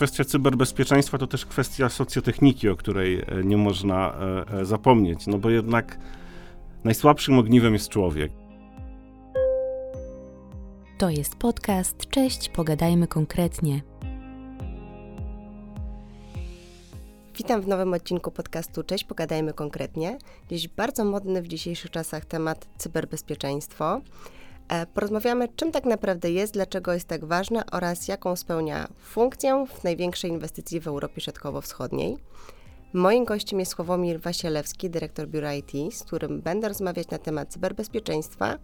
kwestia 0.00 0.24
cyberbezpieczeństwa 0.24 1.18
to 1.18 1.26
też 1.26 1.46
kwestia 1.46 1.88
socjotechniki, 1.88 2.68
o 2.68 2.76
której 2.76 3.20
e, 3.20 3.44
nie 3.44 3.56
można 3.56 4.14
e, 4.60 4.64
zapomnieć, 4.64 5.26
no 5.26 5.38
bo 5.38 5.50
jednak 5.50 5.98
najsłabszym 6.84 7.38
ogniwem 7.38 7.72
jest 7.72 7.88
człowiek. 7.88 8.32
To 10.98 11.10
jest 11.10 11.36
podcast. 11.36 12.06
Cześć, 12.10 12.48
pogadajmy 12.48 13.06
konkretnie. 13.06 13.82
Witam 17.36 17.60
w 17.60 17.68
nowym 17.68 17.94
odcinku 17.94 18.30
podcastu 18.30 18.82
Cześć, 18.82 19.04
pogadajmy 19.04 19.52
konkretnie. 19.52 20.18
Dziś 20.50 20.68
bardzo 20.68 21.04
modny 21.04 21.42
w 21.42 21.48
dzisiejszych 21.48 21.90
czasach 21.90 22.24
temat 22.24 22.68
cyberbezpieczeństwo. 22.78 24.00
E, 24.70 24.86
porozmawiamy, 24.86 25.48
czym 25.48 25.72
tak 25.72 25.84
naprawdę 25.84 26.30
jest, 26.30 26.52
dlaczego 26.52 26.92
jest 26.92 27.08
tak 27.08 27.24
ważne 27.24 27.62
oraz 27.72 28.08
jaką 28.08 28.36
spełnia 28.36 28.88
funkcję 28.98 29.66
w 29.80 29.84
największej 29.84 30.30
inwestycji 30.30 30.80
w 30.80 30.88
Europie 30.88 31.20
Środkowo-Wschodniej. 31.20 32.16
Moim 32.92 33.24
gościem 33.24 33.60
jest 33.60 33.72
Sławomir 33.72 34.20
Wasielewski, 34.20 34.90
dyrektor 34.90 35.28
biura 35.28 35.54
IT, 35.54 35.94
z 35.94 36.02
którym 36.02 36.40
będę 36.40 36.68
rozmawiać 36.68 37.08
na 37.10 37.18
temat 37.18 37.48
cyberbezpieczeństwa. 37.52 38.58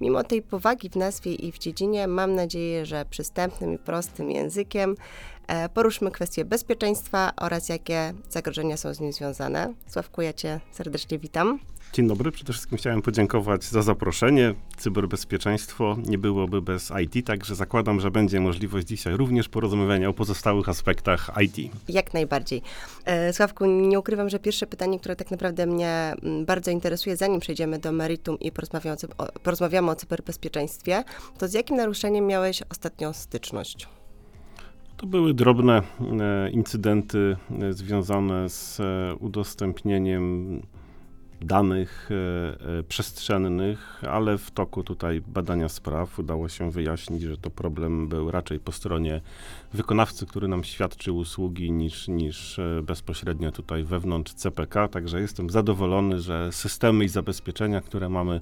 Mimo 0.00 0.24
tej 0.24 0.42
powagi 0.42 0.90
w 0.90 0.96
nazwie 0.96 1.34
i 1.34 1.52
w 1.52 1.58
dziedzinie, 1.58 2.06
mam 2.06 2.34
nadzieję, 2.34 2.86
że 2.86 3.04
przystępnym 3.04 3.74
i 3.74 3.78
prostym 3.78 4.30
językiem 4.30 4.94
e, 5.46 5.68
poruszmy 5.68 6.10
kwestie 6.10 6.44
bezpieczeństwa 6.44 7.32
oraz 7.36 7.68
jakie 7.68 8.12
zagrożenia 8.28 8.76
są 8.76 8.94
z 8.94 9.00
nim 9.00 9.12
związane. 9.12 9.74
Sławku, 9.86 10.22
ja 10.22 10.32
Cię 10.32 10.60
serdecznie 10.72 11.18
witam. 11.18 11.58
Dzień 11.92 12.08
dobry. 12.08 12.32
Przede 12.32 12.52
wszystkim 12.52 12.78
chciałem 12.78 13.02
podziękować 13.02 13.64
za 13.64 13.82
zaproszenie. 13.82 14.54
Cyberbezpieczeństwo 14.76 15.96
nie 16.06 16.18
byłoby 16.18 16.62
bez 16.62 16.92
IT, 17.04 17.26
także 17.26 17.54
zakładam, 17.54 18.00
że 18.00 18.10
będzie 18.10 18.40
możliwość 18.40 18.86
dzisiaj 18.86 19.16
również 19.16 19.48
porozmawiania 19.48 20.08
o 20.08 20.12
pozostałych 20.12 20.68
aspektach 20.68 21.30
IT. 21.42 21.72
Jak 21.88 22.14
najbardziej. 22.14 22.62
E, 23.04 23.32
Sławku, 23.32 23.66
nie 23.66 23.98
ukrywam, 23.98 24.28
że 24.28 24.38
pierwsze 24.38 24.66
pytanie, 24.66 24.98
które 24.98 25.16
tak 25.16 25.30
naprawdę 25.30 25.66
mnie 25.66 26.14
mm, 26.22 26.44
bardzo 26.44 26.70
interesuje, 26.70 27.16
zanim 27.16 27.40
przejdziemy 27.40 27.78
do 27.78 27.92
meritum 27.92 28.38
i 28.40 28.52
porozmawiamy 28.52 28.96
o, 29.18 29.26
porozmawiamy 29.42 29.90
o 29.90 29.94
cyberbezpieczeństwie, 29.94 31.04
to 31.38 31.48
z 31.48 31.52
jakim 31.52 31.76
naruszeniem 31.76 32.26
miałeś 32.26 32.62
ostatnią 32.70 33.12
styczność? 33.12 33.88
To 34.96 35.06
były 35.06 35.34
drobne 35.34 35.82
e, 36.20 36.50
incydenty 36.50 37.36
e, 37.62 37.72
związane 37.72 38.48
z 38.48 38.80
udostępnieniem 39.20 40.62
danych 41.42 42.08
e, 42.10 42.78
e, 42.78 42.82
przestrzennych, 42.82 44.04
ale 44.10 44.38
w 44.38 44.50
toku 44.50 44.82
tutaj 44.82 45.22
badania 45.26 45.68
spraw 45.68 46.18
udało 46.18 46.48
się 46.48 46.70
wyjaśnić, 46.70 47.22
że 47.22 47.36
to 47.36 47.50
problem 47.50 48.08
był 48.08 48.30
raczej 48.30 48.58
po 48.58 48.72
stronie 48.72 49.20
wykonawcy, 49.72 50.26
który 50.26 50.48
nam 50.48 50.64
świadczył 50.64 51.16
usługi, 51.16 51.72
niż, 51.72 52.08
niż 52.08 52.58
e, 52.58 52.82
bezpośrednio 52.82 53.52
tutaj 53.52 53.84
wewnątrz 53.84 54.34
CPK. 54.34 54.88
Także 54.88 55.20
jestem 55.20 55.50
zadowolony, 55.50 56.20
że 56.20 56.52
systemy 56.52 57.04
i 57.04 57.08
zabezpieczenia, 57.08 57.80
które 57.80 58.08
mamy 58.08 58.40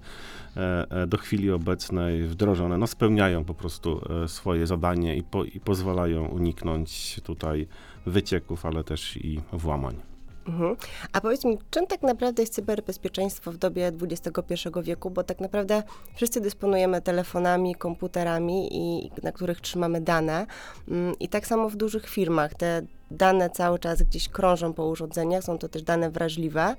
do 1.07 1.17
chwili 1.19 1.51
obecnej 1.51 2.23
wdrożone, 2.23 2.79
no 2.79 2.87
spełniają 2.87 3.45
po 3.45 3.55
prostu 3.55 4.01
swoje 4.27 4.67
zadanie 4.67 5.17
i, 5.17 5.23
po, 5.23 5.45
i 5.45 5.61
pozwalają 5.61 6.27
uniknąć 6.27 7.21
tutaj 7.25 7.67
wycieków, 8.07 8.67
ale 8.67 8.85
też 8.85 9.17
i 9.17 9.41
włamań. 9.53 10.08
Mhm. 10.49 10.77
A 11.13 11.21
powiedz 11.21 11.45
mi, 11.45 11.59
czym 11.71 11.87
tak 11.87 12.03
naprawdę 12.03 12.43
jest 12.43 12.55
cyberbezpieczeństwo 12.55 13.53
w 13.53 13.57
dobie 13.57 13.93
XXI 14.03 14.69
wieku? 14.83 15.11
Bo 15.11 15.25
tak 15.25 15.41
naprawdę 15.41 15.83
wszyscy 16.15 16.41
dysponujemy 16.41 17.03
telefonami, 17.03 17.75
komputerami, 17.75 18.69
i, 18.77 19.11
na 19.23 19.33
których 19.33 19.61
trzymamy 19.61 20.01
dane. 20.01 20.47
Mm, 20.89 21.19
I 21.21 21.29
tak 21.29 21.47
samo 21.47 21.69
w 21.69 21.77
dużych 21.77 22.09
firmach. 22.09 22.55
Te 22.55 22.83
dane 23.11 23.51
cały 23.51 23.79
czas 23.79 24.03
gdzieś 24.03 24.29
krążą 24.29 24.73
po 24.73 24.87
urządzeniach, 24.87 25.45
są 25.45 25.59
to 25.59 25.69
też 25.69 25.83
dane 25.83 26.11
wrażliwe. 26.11 26.77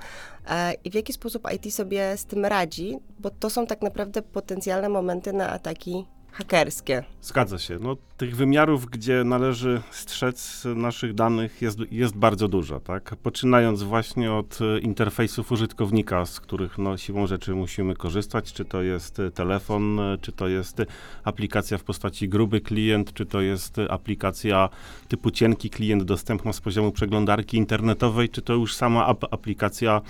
E, 0.49 0.73
I 0.73 0.91
w 0.91 0.93
jaki 0.93 1.13
sposób 1.13 1.47
IT 1.55 1.73
sobie 1.73 2.17
z 2.17 2.25
tym 2.25 2.45
radzi? 2.45 2.99
Bo 3.19 3.29
to 3.29 3.49
są 3.49 3.67
tak 3.67 3.81
naprawdę 3.81 4.21
potencjalne 4.21 4.89
momenty 4.89 5.33
na 5.33 5.49
ataki 5.49 6.05
hakerskie. 6.31 7.03
Zgadza 7.21 7.57
się. 7.57 7.77
No, 7.81 7.97
tych 8.17 8.35
wymiarów, 8.35 8.85
gdzie 8.85 9.23
należy 9.23 9.81
strzec 9.91 10.63
naszych 10.75 11.13
danych 11.13 11.61
jest, 11.61 11.79
jest 11.91 12.15
bardzo 12.15 12.47
dużo, 12.47 12.79
tak? 12.79 13.15
Poczynając 13.23 13.83
właśnie 13.83 14.31
od 14.31 14.59
e, 14.61 14.79
interfejsów 14.79 15.51
użytkownika, 15.51 16.25
z 16.25 16.39
których 16.39 16.77
no, 16.77 16.97
siłą 16.97 17.27
rzeczy 17.27 17.55
musimy 17.55 17.95
korzystać, 17.95 18.53
czy 18.53 18.65
to 18.65 18.81
jest 18.81 19.19
e, 19.19 19.31
telefon, 19.31 19.99
e, 19.99 20.17
czy 20.21 20.31
to 20.31 20.47
jest 20.47 20.81
aplikacja 21.23 21.77
w 21.77 21.83
postaci 21.83 22.29
gruby 22.29 22.61
klient, 22.61 23.13
czy 23.13 23.25
to 23.25 23.41
jest 23.41 23.77
aplikacja 23.89 24.69
typu 25.07 25.31
cienki 25.31 25.69
klient 25.69 26.03
dostępna 26.03 26.53
z 26.53 26.61
poziomu 26.61 26.91
przeglądarki 26.91 27.57
internetowej, 27.57 28.29
czy 28.29 28.41
to 28.41 28.53
już 28.53 28.75
sama 28.75 29.05
ap 29.05 29.25
aplikacja 29.31 30.01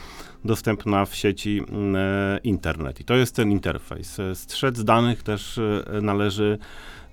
dostępna 0.45 1.05
w 1.05 1.15
sieci 1.15 1.61
mm, 1.69 1.95
internet. 2.43 2.99
I 2.99 3.03
to 3.03 3.15
jest 3.15 3.35
ten 3.35 3.51
interfejs. 3.51 4.17
Strzec 4.33 4.83
danych 4.83 5.23
też 5.23 5.59
należy 6.01 6.57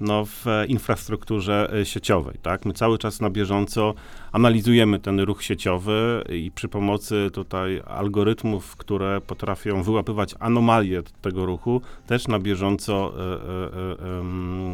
no, 0.01 0.25
w 0.25 0.45
infrastrukturze 0.69 1.73
e, 1.73 1.85
sieciowej. 1.85 2.37
Tak? 2.43 2.65
My 2.65 2.73
cały 2.73 2.99
czas 2.99 3.21
na 3.21 3.31
bieżąco 3.31 3.95
analizujemy 4.33 4.99
ten 4.99 5.21
ruch 5.21 5.43
sieciowy 5.43 6.25
i 6.33 6.51
przy 6.55 6.69
pomocy 6.69 7.31
tutaj 7.33 7.83
algorytmów, 7.87 8.77
które 8.77 9.21
potrafią 9.21 9.83
wyłapywać 9.83 10.35
anomalie 10.41 11.03
tego 11.23 11.47
ruchu, 11.47 11.81
też 12.07 12.29
na 12.29 12.39
bieżąco 12.39 13.13
e, 13.13 13.23
e, 13.23 14.19
e, 14.19 14.23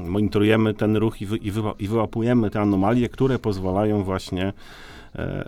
monitorujemy 0.08 0.74
ten 0.74 0.96
ruch 0.96 1.22
i, 1.22 1.26
wy, 1.26 1.36
i, 1.36 1.52
i 1.78 1.88
wyłapujemy 1.88 2.50
te 2.50 2.60
anomalie, 2.60 3.08
które 3.08 3.38
pozwalają 3.38 4.04
właśnie 4.04 4.46
e, 4.46 4.91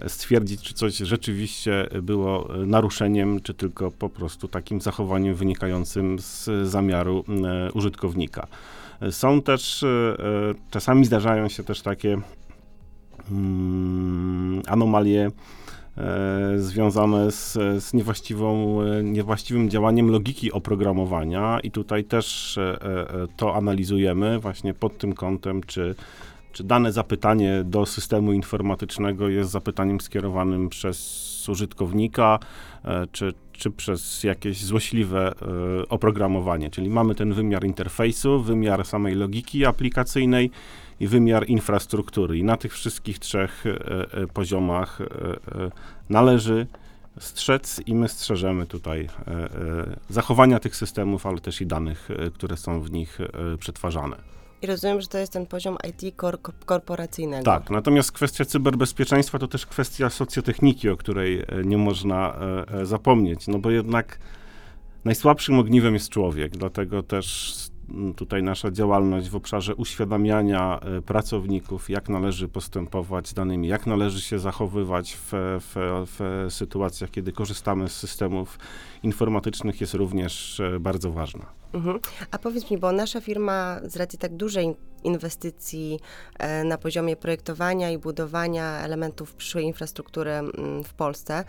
stwierdzić, 0.09 0.63
czy 0.63 0.75
coś 0.75 0.97
rzeczywiście 0.97 1.89
było 2.03 2.49
naruszeniem, 2.67 3.41
czy 3.41 3.55
tylko 3.55 3.91
po 3.91 4.09
prostu 4.09 4.49
takim 4.49 4.81
zachowaniem 4.81 5.35
wynikającym 5.35 6.19
z 6.19 6.51
zamiaru 6.69 7.25
e, 7.29 7.73
użytkownika. 7.73 8.47
Są 9.11 9.43
też, 9.43 9.83
e, 9.83 9.87
e, 9.89 10.15
czasami 10.71 11.05
zdarzają 11.05 11.49
się 11.49 11.65
też 11.65 11.83
takie 11.83 12.19
mm, 13.31 14.63
anomalie 14.67 15.31
e, 15.99 16.59
związane 16.59 17.31
z, 17.31 17.53
z 17.85 17.95
niewłaściwą, 17.95 18.79
niewłaściwym 19.03 19.71
działaniem 19.71 20.11
logiki 20.11 20.53
oprogramowania 20.53 21.61
i 21.63 21.71
tutaj 21.71 22.05
też 22.05 22.59
to 23.37 23.57
analizujemy 23.57 24.39
właśnie 24.39 24.75
pod 24.75 24.99
tym 24.99 25.13
kątem, 25.13 25.63
czy 25.63 25.95
czy 26.55 26.65
dane 26.65 26.93
zapytanie 26.93 27.63
do 27.65 27.87
systemu 27.87 28.33
informatycznego 28.33 29.29
jest 29.29 29.51
zapytaniem 29.51 30.01
skierowanym 30.01 30.69
przez 30.69 31.49
użytkownika, 31.49 32.39
czy, 33.13 33.35
czy 33.53 33.71
przez 33.71 34.23
jakieś 34.25 34.65
złośliwe 34.65 35.33
y, 35.83 35.89
oprogramowanie. 35.89 36.71
Czyli 36.71 36.91
mamy 36.91 37.15
ten 37.15 37.33
wymiar 37.33 37.65
interfejsu, 37.65 38.43
wymiar 38.43 38.87
samej 38.87 39.15
logiki 39.15 39.67
aplikacyjnej 39.67 40.51
i 41.01 41.07
wymiar 41.07 41.49
infrastruktury. 41.49 42.39
I 42.39 42.45
na 42.45 42.57
tych 42.57 42.73
wszystkich 42.73 43.19
trzech 43.19 43.65
y, 43.67 44.27
poziomach 44.35 44.99
należy 46.09 46.67
strzec 47.19 47.81
i 47.87 47.95
my 47.95 48.09
strzeżemy 48.09 48.67
tutaj 48.67 49.09
zachowania 50.09 50.59
tych 50.59 50.77
systemów, 50.77 51.27
ale 51.27 51.39
też 51.39 51.61
i 51.61 51.67
danych, 51.67 52.09
które 52.35 52.57
są 52.57 52.81
w 52.81 52.91
nich 52.91 53.19
przetwarzane. 53.59 54.44
I 54.65 54.67
rozumiem, 54.67 55.01
że 55.01 55.07
to 55.07 55.19
jest 55.19 55.33
ten 55.33 55.47
poziom 55.47 55.77
IT 55.89 56.17
kor 56.17 56.39
korporacyjnego. 56.67 57.45
Tak, 57.45 57.71
natomiast 57.71 58.13
kwestia 58.13 58.45
cyberbezpieczeństwa 58.45 59.39
to 59.39 59.49
też 59.49 59.67
kwestia 59.67 60.11
socjotechniki, 60.11 60.89
o 60.89 60.97
której 60.97 61.41
e, 61.41 61.45
nie 61.65 61.79
można 61.79 62.35
e, 62.35 62.81
e, 62.81 62.87
zapomnieć, 62.87 63.49
no 63.49 63.59
bo 63.59 63.71
jednak 63.71 64.19
najsłabszym 65.05 65.59
ogniwem 65.59 65.95
jest 65.95 66.09
człowiek, 66.09 66.57
dlatego 66.57 67.03
też 67.03 67.55
tutaj 68.17 68.43
nasza 68.43 68.71
działalność 68.71 69.29
w 69.31 69.37
obszarze 69.37 69.75
uświadamiania 69.75 70.81
pracowników, 71.07 71.91
jak 71.91 72.09
należy 72.09 72.49
postępować 72.49 73.29
z 73.29 73.35
danymi, 73.35 73.69
jak 73.69 73.87
należy 73.87 74.21
się 74.21 74.39
zachowywać 74.39 75.15
w, 75.15 75.31
w, 75.61 76.05
w 76.07 76.47
sytuacjach, 76.53 77.11
kiedy 77.11 77.33
korzystamy 77.33 77.89
z 77.89 77.93
systemów 77.97 78.59
informatycznych, 79.03 79.81
jest 79.81 79.95
również 79.95 80.63
bardzo 80.81 81.13
ważna. 81.13 81.64
Mhm. 81.75 82.01
A 82.31 82.39
powiedz 82.39 82.71
mi, 82.71 82.79
bo 82.79 82.93
nasza 82.93 83.21
firma 83.21 83.81
z 83.85 83.97
racji 83.97 84.19
tak 84.19 84.37
dużej 84.37 84.77
inwestycji 85.05 86.01
e, 86.39 86.65
na 86.65 86.79
poziomie 86.79 87.17
projektowania 87.17 87.91
i 87.91 87.99
budowania 87.99 88.81
elementów 88.81 89.35
przyszłej 89.35 89.65
infrastruktury 89.65 90.31
mm, 90.31 90.85
w 90.85 90.95
Polsce 90.95 91.45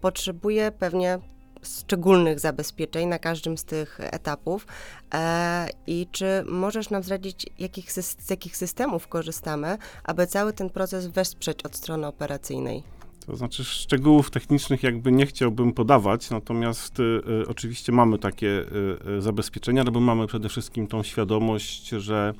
potrzebuje 0.00 0.72
pewnie 0.72 1.18
szczególnych 1.62 2.40
zabezpieczeń 2.40 3.08
na 3.08 3.18
każdym 3.18 3.58
z 3.58 3.64
tych 3.64 4.00
etapów. 4.00 4.66
E, 5.14 5.68
I 5.86 6.06
czy 6.12 6.44
możesz 6.46 6.90
nam 6.90 7.02
zdradzić, 7.02 7.46
jakich, 7.58 7.92
z 7.92 8.30
jakich 8.30 8.56
systemów 8.56 9.08
korzystamy, 9.08 9.78
aby 10.04 10.26
cały 10.26 10.52
ten 10.52 10.70
proces 10.70 11.06
wesprzeć 11.06 11.62
od 11.62 11.76
strony 11.76 12.06
operacyjnej? 12.06 12.95
To 13.26 13.36
znaczy 13.36 13.64
szczegółów 13.64 14.30
technicznych 14.30 14.82
jakby 14.82 15.12
nie 15.12 15.26
chciałbym 15.26 15.72
podawać, 15.72 16.30
natomiast 16.30 17.00
y, 17.00 17.02
y, 17.42 17.48
oczywiście 17.48 17.92
mamy 17.92 18.18
takie 18.18 18.48
y, 18.48 19.10
y 19.18 19.22
zabezpieczenia, 19.22 19.84
no 19.84 19.92
bo 19.92 20.00
mamy 20.00 20.26
przede 20.26 20.48
wszystkim 20.48 20.86
tą 20.86 21.02
świadomość, 21.02 21.88
że 21.88 22.34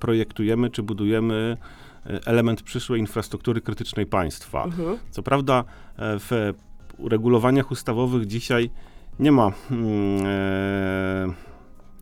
projektujemy 0.00 0.70
czy 0.70 0.82
budujemy 0.82 1.56
element 2.26 2.62
przyszłej 2.62 3.00
infrastruktury 3.00 3.60
krytycznej 3.60 4.06
państwa. 4.06 4.64
Mhm. 4.64 4.98
Co 5.10 5.22
prawda 5.22 5.64
w 5.98 6.52
uregulowaniach 6.98 7.70
ustawowych 7.70 8.26
dzisiaj 8.26 8.70
nie 9.18 9.32
ma 9.32 9.52
mm, 9.70 10.26
e, 10.26 11.51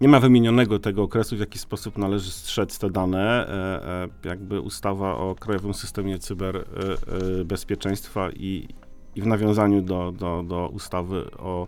nie 0.01 0.09
ma 0.09 0.21
wymienionego 0.21 0.79
tego 0.79 1.03
okresu, 1.03 1.37
w 1.37 1.41
jaki 1.41 1.59
sposób 1.59 1.99
należy 1.99 2.31
strzec 2.31 2.79
te 2.79 2.91
dane. 2.91 3.49
E, 3.49 4.05
e, 4.05 4.09
jakby 4.29 4.61
ustawa 4.61 5.17
o 5.17 5.35
Krajowym 5.35 5.75
Systemie 5.75 6.19
Cyberbezpieczeństwa 6.19 8.31
i, 8.31 8.69
i 9.17 9.23
w 9.23 9.27
nawiązaniu 9.27 9.83
do, 9.83 10.13
do, 10.13 10.43
do 10.43 10.69
ustawy 10.69 11.31
o 11.39 11.67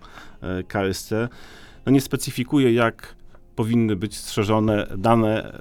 KSC 0.69 1.29
no 1.87 1.93
nie 1.93 2.01
specyfikuje, 2.01 2.73
jak 2.73 3.17
powinny 3.57 3.97
być 3.97 4.17
strzeżone 4.17 4.87
dane 4.99 5.59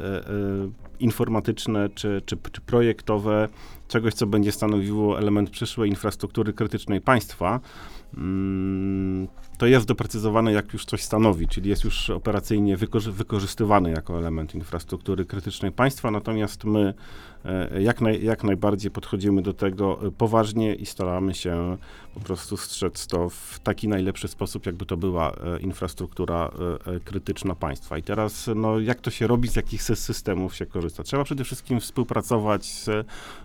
informatyczne 1.00 1.90
czy, 1.90 2.22
czy, 2.26 2.38
czy 2.52 2.62
projektowe 2.62 3.48
czegoś, 3.88 4.14
co 4.14 4.28
będzie 4.28 4.52
stanowiło 4.52 5.20
element 5.20 5.50
przyszłej 5.50 5.90
infrastruktury 5.90 6.54
krytycznej 6.54 7.02
państwa. 7.02 7.60
Mm, 8.18 9.28
to 9.58 9.68
jest 9.68 9.88
doprecyzowane, 9.88 10.54
jak 10.54 10.74
już 10.74 10.86
coś 10.86 11.04
stanowi, 11.04 11.48
czyli 11.48 11.70
jest 11.70 11.84
już 11.84 12.10
operacyjnie 12.10 12.78
wykorzy 12.78 13.12
wykorzystywany 13.12 13.92
jako 13.92 14.18
element 14.18 14.56
infrastruktury 14.56 15.26
krytycznej 15.26 15.72
państwa, 15.72 16.12
natomiast 16.12 16.64
my 16.64 16.94
jak, 17.80 18.02
naj, 18.02 18.24
jak 18.24 18.44
najbardziej 18.44 18.92
podchodzimy 18.92 19.42
do 19.42 19.54
tego 19.54 20.08
e, 20.08 20.12
poważnie 20.12 20.76
i 20.76 20.86
staramy 20.86 21.34
się 21.34 21.78
po 22.14 22.20
prostu 22.20 22.58
strzec 22.58 23.08
to 23.08 23.30
w 23.30 23.60
taki 23.64 23.88
najlepszy 23.88 24.28
sposób, 24.28 24.66
jakby 24.66 24.86
to 24.86 24.98
była 24.98 25.32
e, 25.32 25.60
infrastruktura 25.60 26.52
krytyczna 27.06 27.56
państwa. 27.56 27.98
I 27.98 28.04
teraz, 28.04 28.50
no, 28.56 28.80
jak 28.80 29.02
to 29.02 29.12
się 29.12 29.28
robi, 29.28 29.50
z 29.50 29.56
jakich 29.56 29.84
systemów 29.84 30.56
się 30.56 30.66
korzysta? 30.66 31.04
Trzeba 31.04 31.24
przede 31.24 31.44
wszystkim 31.44 31.80
współpracować 31.80 32.66
z 32.66 32.90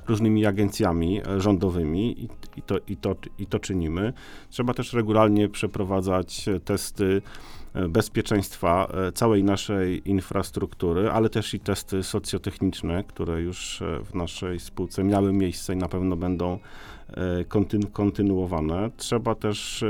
różnymi 0.08 0.46
agencjami 0.46 1.20
rządowymi 1.38 2.20
i, 2.20 2.28
i, 2.56 2.62
to, 2.62 2.78
i, 2.88 2.96
to, 2.96 3.16
i 3.38 3.46
to 3.46 3.58
czynimy. 3.58 4.12
Trzeba 4.50 4.74
też 4.74 4.92
regularnie 4.92 5.48
przeprowadzać 5.48 6.46
testy 6.64 7.22
e, 7.22 7.65
bezpieczeństwa 7.88 8.88
e, 9.08 9.12
całej 9.12 9.44
naszej 9.44 10.10
infrastruktury, 10.10 11.10
ale 11.10 11.28
też 11.28 11.54
i 11.54 11.60
testy 11.60 12.02
socjotechniczne, 12.02 13.04
które 13.04 13.42
już 13.42 13.82
e, 13.82 14.00
w 14.04 14.14
naszej 14.14 14.60
spółce 14.60 15.04
miały 15.04 15.32
miejsce 15.32 15.74
i 15.74 15.76
na 15.76 15.88
pewno 15.88 16.16
będą 16.16 16.58
kontynu 17.48 17.86
kontynuowane. 17.86 18.90
Trzeba 18.96 19.34
też 19.34 19.84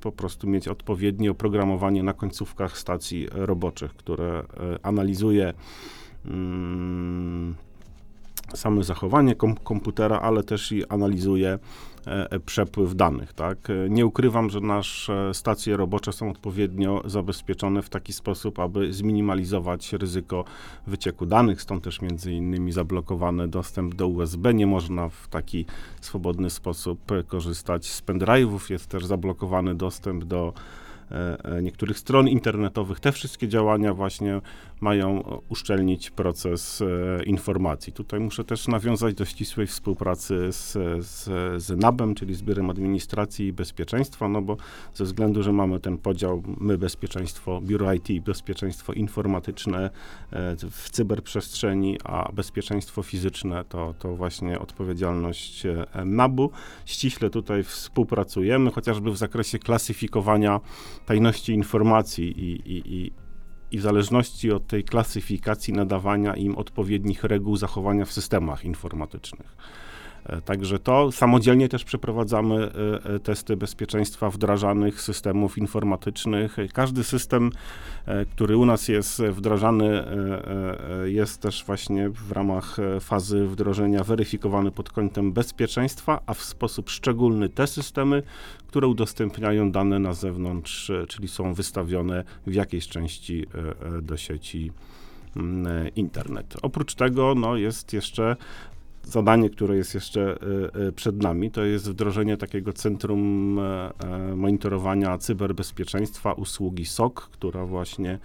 po 0.00 0.12
prostu 0.12 0.48
mieć 0.48 0.68
odpowiednie 0.68 1.30
oprogramowanie 1.30 2.02
na 2.02 2.12
końcówkach 2.12 2.78
stacji 2.78 3.28
roboczych, 3.32 3.94
które 3.94 4.42
analizuje 4.82 5.54
mm, 6.26 7.54
same 8.54 8.84
zachowanie 8.84 9.34
kom 9.34 9.54
komputera, 9.54 10.20
ale 10.20 10.42
też 10.42 10.72
i 10.72 10.86
analizuje 10.86 11.48
e, 11.48 11.58
przepływ 12.46 12.96
danych. 12.96 13.32
Tak? 13.32 13.70
E, 13.70 13.90
nie 13.90 14.06
ukrywam, 14.06 14.50
że 14.50 14.60
nasze 14.60 15.34
stacje 15.34 15.76
robocze 15.76 16.12
są 16.12 16.30
odpowiednio 16.30 17.02
zabezpieczone 17.04 17.82
w 17.82 17.88
taki 17.88 18.12
sposób, 18.12 18.58
aby 18.58 18.92
zminimalizować 18.92 19.92
ryzyko 19.92 20.44
wycieku 20.86 21.26
danych, 21.26 21.62
stąd 21.62 21.84
też 21.84 22.02
między 22.02 22.32
innymi 22.32 22.72
zablokowany 22.72 23.48
dostęp 23.48 23.94
do 23.94 24.08
USB. 24.08 24.54
Nie 24.54 24.66
można 24.66 25.08
w 25.08 25.28
taki 25.28 25.66
swobodny 26.00 26.50
sposób 26.50 27.00
korzystać 27.26 27.86
z 27.86 28.02
pendrive'ów, 28.02 28.70
jest 28.70 28.86
też 28.86 29.06
zablokowany 29.06 29.74
dostęp 29.74 30.24
do 30.24 30.52
E, 31.12 31.44
e, 31.44 31.62
niektórych 31.62 31.98
stron 31.98 32.28
internetowych. 32.28 33.00
Te 33.00 33.12
wszystkie 33.12 33.48
działania 33.48 33.94
właśnie 33.94 34.40
mają 34.82 35.40
uszczelnić 35.48 36.10
proces 36.10 36.82
e, 36.82 37.22
informacji. 37.24 37.92
Tutaj 37.92 38.20
muszę 38.20 38.44
też 38.44 38.68
nawiązać 38.68 39.14
do 39.14 39.24
ścisłej 39.24 39.66
współpracy 39.66 40.52
z, 40.52 40.72
z, 41.06 41.24
z 41.62 41.80
NAB-em, 41.80 42.14
czyli 42.14 42.34
z 42.34 42.42
Biurem 42.42 42.70
Administracji 42.70 43.46
i 43.46 43.52
Bezpieczeństwa, 43.52 44.28
no 44.28 44.42
bo 44.42 44.56
ze 44.94 45.04
względu, 45.04 45.42
że 45.42 45.52
mamy 45.52 45.80
ten 45.80 45.98
podział, 45.98 46.42
my 46.60 46.78
bezpieczeństwo, 46.78 47.60
biuro 47.60 47.92
IT, 47.92 48.24
bezpieczeństwo 48.24 48.92
informatyczne 48.92 49.90
w 50.70 50.90
cyberprzestrzeni, 50.90 51.98
a 52.04 52.32
bezpieczeństwo 52.32 53.02
fizyczne 53.02 53.64
to, 53.64 53.94
to 53.98 54.16
właśnie 54.16 54.58
odpowiedzialność 54.58 55.66
NAB-u. 56.04 56.50
Ściśle 56.84 57.30
tutaj 57.30 57.62
współpracujemy, 57.62 58.70
chociażby 58.70 59.10
w 59.10 59.16
zakresie 59.16 59.58
klasyfikowania 59.58 60.60
tajności 61.06 61.52
informacji 61.52 62.24
i, 62.40 62.72
i, 62.72 62.94
i, 62.94 63.12
i 63.72 63.78
w 63.78 63.82
zależności 63.82 64.52
od 64.52 64.66
tej 64.66 64.84
klasyfikacji 64.84 65.74
nadawania 65.74 66.34
im 66.34 66.58
odpowiednich 66.58 67.24
reguł 67.24 67.56
zachowania 67.56 68.04
w 68.04 68.12
systemach 68.12 68.64
informatycznych. 68.64 69.56
E, 70.26 70.40
także 70.40 70.78
to 70.78 71.12
samodzielnie 71.12 71.68
też 71.68 71.84
przeprowadzamy 71.84 72.54
e, 72.54 73.14
e, 73.14 73.18
testy 73.18 73.56
bezpieczeństwa 73.56 74.30
wdrażanych 74.30 75.00
systemów 75.00 75.58
informatycznych. 75.58 76.56
Każdy 76.72 77.04
system, 77.04 77.50
który 78.32 78.56
u 78.56 78.66
nas 78.66 78.88
jest 78.88 79.22
wdrażany, 79.22 80.04
jest 81.04 81.40
też 81.40 81.64
właśnie 81.64 82.10
w 82.10 82.32
ramach 82.32 82.76
fazy 83.00 83.46
wdrożenia 83.46 84.04
weryfikowany 84.04 84.70
pod 84.70 84.90
kątem 84.90 85.32
bezpieczeństwa, 85.32 86.20
a 86.26 86.34
w 86.34 86.42
sposób 86.42 86.90
szczególny 86.90 87.48
te 87.48 87.66
systemy, 87.66 88.22
które 88.66 88.86
udostępniają 88.86 89.70
dane 89.70 89.98
na 89.98 90.12
zewnątrz, 90.12 90.92
czyli 91.08 91.28
są 91.28 91.54
wystawione 91.54 92.24
w 92.46 92.54
jakiejś 92.54 92.88
części 92.88 93.46
do 94.02 94.16
sieci 94.16 94.72
internet. 95.96 96.56
Oprócz 96.62 96.94
tego 96.94 97.34
no, 97.34 97.56
jest 97.56 97.92
jeszcze 97.92 98.36
zadanie, 99.04 99.50
które 99.50 99.76
jest 99.76 99.94
jeszcze 99.94 100.20
e, 100.22 100.86
e, 100.88 100.92
przed 100.92 101.22
nami, 101.22 101.50
to 101.50 101.64
jest 101.64 101.90
wdrożenie 101.90 102.36
takiego 102.36 102.72
centrum 102.72 103.58
e, 103.58 103.92
monitorowania 104.36 105.18
cyberbezpieczeństwa, 105.18 106.32
usługi 106.32 106.84
SOC, 106.84 107.14
która 107.14 107.66
właśnie 107.66 108.18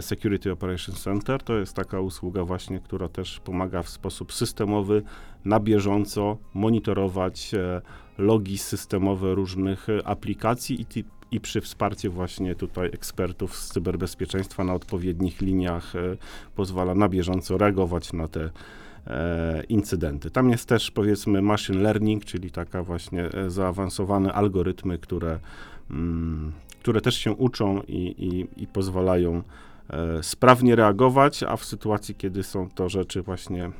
Security 0.00 0.52
Operations 0.52 1.02
Center, 1.02 1.42
to 1.42 1.58
jest 1.58 1.74
taka 1.74 2.00
usługa 2.00 2.44
właśnie, 2.44 2.80
która 2.80 3.08
też 3.08 3.40
pomaga 3.40 3.82
w 3.82 3.88
sposób 3.88 4.32
systemowy, 4.32 5.02
na 5.44 5.60
bieżąco 5.60 6.36
monitorować 6.54 7.50
logi 8.18 8.58
systemowe 8.58 9.34
różnych 9.34 9.86
aplikacji 10.04 10.86
i, 10.96 11.04
i 11.30 11.40
przy 11.40 11.60
wsparciu 11.60 12.12
właśnie 12.12 12.54
tutaj 12.54 12.90
ekspertów 12.92 13.56
z 13.56 13.68
cyberbezpieczeństwa 13.68 14.64
na 14.64 14.74
odpowiednich 14.74 15.40
liniach 15.40 15.92
pozwala 16.54 16.94
na 16.94 17.08
bieżąco 17.08 17.58
reagować 17.58 18.12
na 18.12 18.28
te 18.28 18.50
incydenty. 19.68 20.30
Tam 20.30 20.50
jest 20.50 20.68
też 20.68 20.90
powiedzmy 20.90 21.42
machine 21.42 21.82
learning, 21.82 22.24
czyli 22.24 22.50
taka 22.50 22.82
właśnie 22.82 23.24
e, 23.24 23.50
zaawansowane 23.50 24.32
algorytmy, 24.32 24.98
które, 24.98 25.38
mm, 25.90 26.52
które 26.80 27.00
też 27.00 27.14
się 27.14 27.32
uczą 27.32 27.82
i, 27.88 27.96
i, 27.96 28.62
i 28.62 28.66
pozwalają 28.66 29.42
e, 29.90 30.22
sprawnie 30.22 30.76
reagować, 30.76 31.42
a 31.42 31.56
w 31.56 31.64
sytuacji, 31.64 32.14
kiedy 32.14 32.42
są 32.42 32.68
to 32.70 32.88
rzeczy 32.88 33.22
właśnie 33.22 33.70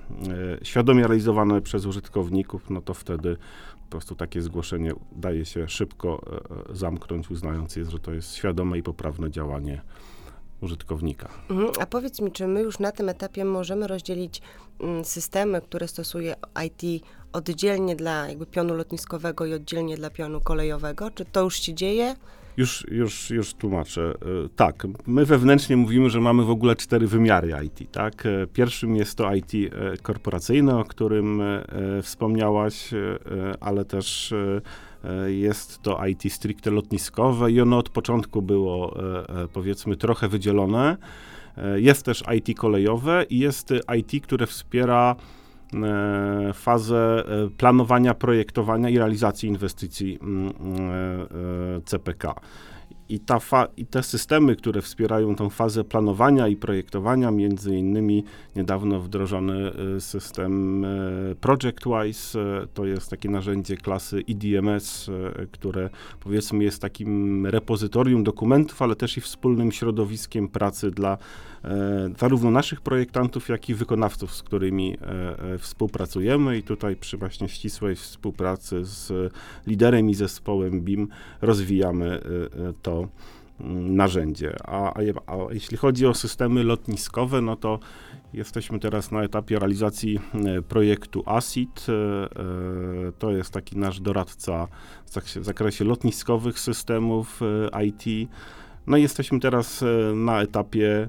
świadomie 0.62 1.02
realizowane 1.02 1.60
przez 1.60 1.86
użytkowników, 1.86 2.70
no 2.70 2.80
to 2.80 2.94
wtedy 2.94 3.36
po 3.84 3.90
prostu 3.90 4.14
takie 4.14 4.42
zgłoszenie 4.42 4.92
daje 5.12 5.44
się 5.44 5.68
szybko 5.68 6.24
zamknąć, 6.72 7.30
uznając 7.30 7.76
jest, 7.76 7.90
że 7.90 7.98
to 7.98 8.12
jest 8.12 8.34
świadome 8.34 8.78
i 8.78 8.82
poprawne 8.82 9.30
działanie 9.30 9.82
użytkownika. 10.64 11.28
Mhm. 11.50 11.70
A 11.80 11.86
powiedz 11.86 12.20
mi, 12.20 12.32
czy 12.32 12.46
my 12.46 12.62
już 12.62 12.78
na 12.78 12.92
tym 12.92 13.08
etapie 13.08 13.44
możemy 13.44 13.86
rozdzielić 13.86 14.42
mm, 14.80 15.04
systemy, 15.04 15.60
które 15.60 15.88
stosuje 15.88 16.34
IT 16.66 17.04
oddzielnie 17.32 17.96
dla 17.96 18.28
jakby 18.28 18.46
pionu 18.46 18.74
lotniskowego 18.74 19.46
i 19.46 19.54
oddzielnie 19.54 19.96
dla 19.96 20.10
pionu 20.10 20.40
kolejowego? 20.40 21.10
Czy 21.10 21.24
to 21.24 21.42
już 21.42 21.60
się 21.60 21.74
dzieje? 21.74 22.14
Już, 22.56 22.86
już, 22.90 23.30
już 23.30 23.54
tłumaczę. 23.54 24.14
E, 24.44 24.48
tak, 24.56 24.86
my 25.06 25.24
wewnętrznie 25.24 25.76
mówimy, 25.76 26.10
że 26.10 26.20
mamy 26.20 26.44
w 26.44 26.50
ogóle 26.50 26.76
cztery 26.76 27.06
wymiary 27.06 27.54
IT. 27.64 27.92
Tak? 27.92 28.26
E, 28.26 28.46
pierwszym 28.46 28.96
jest 28.96 29.14
to 29.18 29.34
IT 29.34 29.54
e, 29.54 29.96
korporacyjne, 29.96 30.78
o 30.78 30.84
którym 30.84 31.42
wspomniałaś, 32.02 32.90
ale 33.60 33.84
też 33.84 34.34
jest 35.26 35.82
to 35.82 36.06
IT 36.06 36.32
stricte 36.32 36.70
lotniskowe 36.70 37.52
i 37.52 37.60
ono 37.60 37.78
od 37.78 37.88
początku 37.88 38.42
było 38.42 38.96
powiedzmy 39.52 39.96
trochę 39.96 40.28
wydzielone. 40.28 40.96
Jest 41.76 42.04
też 42.04 42.24
IT 42.36 42.58
kolejowe 42.58 43.26
i 43.30 43.38
jest 43.38 43.72
IT, 43.98 44.24
które 44.24 44.46
wspiera 44.46 45.16
E, 45.82 46.52
fazę 46.52 47.24
e, 47.26 47.50
planowania, 47.50 48.14
projektowania 48.14 48.88
i 48.88 48.98
realizacji 48.98 49.48
inwestycji 49.48 50.18
mm, 50.22 50.52
e, 51.76 51.80
CPK. 51.84 52.34
I, 53.08 53.20
ta 53.20 53.38
fa- 53.38 53.68
I 53.76 53.86
te 53.86 54.02
systemy, 54.02 54.56
które 54.56 54.82
wspierają 54.82 55.36
tą 55.36 55.50
fazę 55.50 55.84
planowania 55.84 56.48
i 56.48 56.56
projektowania, 56.56 57.30
między 57.30 57.76
innymi 57.76 58.24
niedawno 58.56 59.00
wdrożony 59.00 59.72
y, 59.96 60.00
system 60.00 60.84
y, 60.84 61.36
ProjectWise, 61.40 62.38
y, 62.38 62.66
to 62.74 62.86
jest 62.86 63.10
takie 63.10 63.28
narzędzie 63.30 63.76
klasy 63.76 64.20
IDMS, 64.20 65.10
które 65.52 65.90
powiedzmy 66.20 66.64
jest 66.64 66.82
takim 66.82 67.46
repozytorium 67.46 68.24
dokumentów, 68.24 68.82
ale 68.82 68.96
też 68.96 69.16
i 69.16 69.20
wspólnym 69.20 69.72
środowiskiem 69.72 70.48
pracy 70.48 70.90
dla 70.90 71.18
zarówno 72.18 72.50
naszych 72.50 72.80
projektantów, 72.80 73.48
jak 73.48 73.68
i 73.68 73.74
wykonawców, 73.74 74.34
z 74.34 74.42
którymi 74.42 74.96
współpracujemy 75.58 76.58
i 76.58 76.62
tutaj 76.62 76.96
przy 76.96 77.16
właśnie 77.16 77.48
ścisłej 77.48 77.94
współpracy 77.94 78.84
z 78.84 79.32
liderem 79.66 80.10
i 80.10 80.14
zespołem 80.14 80.80
BIM 80.80 81.08
rozwijamy 81.42 82.20
to 82.82 83.08
mm, 83.60 83.96
narzędzie. 83.96 84.56
A, 84.64 84.94
a, 84.94 85.00
a, 85.26 85.52
jeśli 85.52 85.76
chodzi 85.76 86.06
o 86.06 86.14
systemy 86.14 86.64
lotniskowe, 86.64 87.40
no 87.40 87.56
to 87.56 87.78
jesteśmy 88.34 88.78
teraz 88.78 89.10
na 89.10 89.22
etapie 89.22 89.58
realizacji 89.58 90.20
e, 90.34 90.62
projektu. 90.62 91.24
E, 91.26 91.32
e, 91.32 93.12
to 93.18 93.30
jest 93.30 93.50
taki 93.50 93.78
nasz 93.78 94.00
doradca 94.00 94.68
w 95.06 95.44
zakresie 95.44 95.84
lotniskowych 95.84 96.60
systemów 96.60 97.40
IT. 97.86 98.30
No 98.86 98.96
i 98.96 99.02
jesteśmy 99.02 99.40
teraz 99.40 99.84
na 100.14 100.42
etapie 100.42 101.08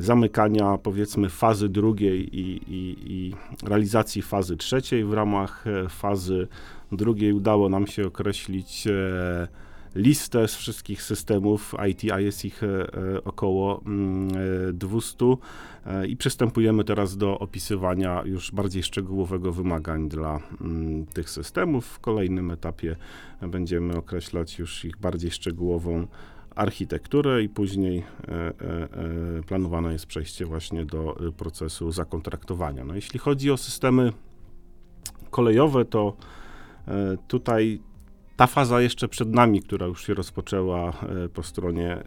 zamykania 0.00 0.78
powiedzmy 0.78 1.28
fazy 1.28 1.68
drugiej 1.68 2.38
i, 2.38 2.62
i, 2.74 2.96
i, 3.06 3.34
realizacji 3.66 4.22
fazy 4.22 4.56
trzeciej. 4.56 5.04
W 5.04 5.12
ramach 5.12 5.64
fazy 5.88 6.48
drugiej 6.92 7.32
udało 7.32 7.68
nam 7.68 7.86
się 7.86 8.06
określić 8.06 8.88
listę 9.94 10.48
z 10.48 10.54
wszystkich 10.54 11.02
systemów 11.02 11.74
IT, 11.90 12.12
a 12.12 12.20
jest 12.20 12.44
ich 12.44 12.62
e, 12.62 12.66
e, 12.66 13.24
około 13.24 13.82
200 14.72 15.24
mm, 15.24 15.36
e, 15.86 16.06
i 16.06 16.16
przystępujemy 16.16 16.84
teraz 16.84 17.16
do 17.16 17.38
opisywania 17.38 18.22
już 18.24 18.52
bardziej 18.52 18.82
szczegółowego 18.82 19.52
wymagań 19.52 20.08
dla 20.08 20.40
mm, 20.60 21.06
tych 21.06 21.30
systemów. 21.30 21.86
W 21.86 22.00
kolejnym 22.00 22.50
etapie 22.50 22.96
będziemy 23.42 23.96
określać 23.96 24.58
już 24.58 24.84
ich 24.84 24.96
bardziej 24.96 25.30
szczegółową 25.30 26.06
architekturę 26.54 27.42
i 27.42 27.48
później 27.48 28.04
planowane 29.46 29.92
jest 29.92 30.06
przejście 30.06 30.46
właśnie 30.46 30.84
do 30.84 31.16
procesu 31.36 31.92
zakontraktowania. 31.92 32.84
No, 32.84 32.94
jeśli 32.94 33.18
chodzi 33.18 33.50
o 33.50 33.56
systemy 33.56 34.12
kolejowe, 35.30 35.84
to 35.84 36.16
tutaj 37.28 37.80
ta 38.36 38.46
faza 38.46 38.80
jeszcze 38.80 39.08
przed 39.08 39.34
nami, 39.34 39.62
która 39.62 39.86
już 39.86 40.06
się 40.06 40.14
rozpoczęła 40.14 40.88
e, 40.88 41.28
po 41.28 41.42
stronie 41.42 41.90
e, 41.90 42.00
e, 42.00 42.02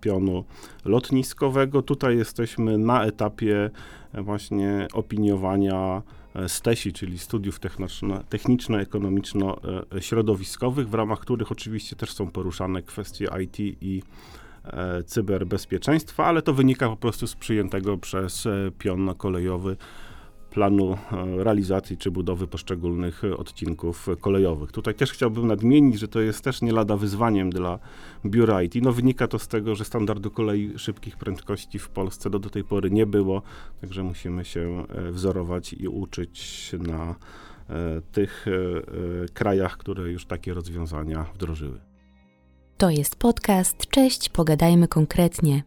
pionu 0.00 0.44
lotniskowego. 0.84 1.82
Tutaj 1.82 2.16
jesteśmy 2.16 2.78
na 2.78 3.04
etapie 3.04 3.70
właśnie 4.14 4.88
opiniowania 4.92 6.02
STESI, 6.46 6.92
czyli 6.92 7.18
studiów 7.18 7.60
techniczno-ekonomiczno-środowiskowych, 8.28 10.88
w 10.88 10.94
ramach 10.94 11.20
których 11.20 11.52
oczywiście 11.52 11.96
też 11.96 12.12
są 12.12 12.30
poruszane 12.30 12.82
kwestie 12.82 13.28
IT 13.42 13.58
i 13.60 14.02
cyberbezpieczeństwa, 15.06 16.24
ale 16.24 16.42
to 16.42 16.54
wynika 16.54 16.88
po 16.88 16.96
prostu 16.96 17.26
z 17.26 17.34
przyjętego 17.34 17.98
przez 17.98 18.48
pion 18.78 19.14
kolejowy 19.14 19.76
planu 20.52 20.92
e, 20.92 21.44
realizacji 21.44 21.96
czy 21.96 22.10
budowy 22.10 22.46
poszczególnych 22.46 23.24
e, 23.24 23.36
odcinków 23.36 24.06
kolejowych. 24.20 24.72
Tutaj 24.72 24.94
też 24.94 25.12
chciałbym 25.12 25.46
nadmienić, 25.46 25.98
że 25.98 26.08
to 26.08 26.20
jest 26.20 26.44
też 26.44 26.62
nie 26.62 26.72
lada 26.72 26.96
wyzwaniem 26.96 27.50
dla 27.50 27.78
biura 28.26 28.62
IT. 28.62 28.74
No 28.82 28.92
wynika 28.92 29.28
to 29.28 29.38
z 29.38 29.48
tego, 29.48 29.74
że 29.74 29.84
standardu 29.84 30.30
kolei 30.30 30.78
szybkich 30.78 31.16
prędkości 31.16 31.78
w 31.78 31.88
Polsce 31.88 32.30
do, 32.30 32.38
do 32.38 32.50
tej 32.50 32.64
pory 32.64 32.90
nie 32.90 33.06
było, 33.06 33.42
także 33.80 34.02
musimy 34.02 34.44
się 34.44 34.86
e, 34.88 35.12
wzorować 35.12 35.72
i 35.72 35.88
uczyć 35.88 36.70
na 36.78 37.14
tych 38.12 38.46
krajach, 39.34 39.76
które 39.76 40.12
już 40.12 40.26
takie 40.26 40.54
rozwiązania 40.54 41.26
wdrożyły. 41.34 41.80
To 42.78 42.90
jest 42.90 43.16
podcast. 43.16 43.86
Cześć, 43.86 44.28
pogadajmy 44.28 44.88
konkretnie. 44.88 45.62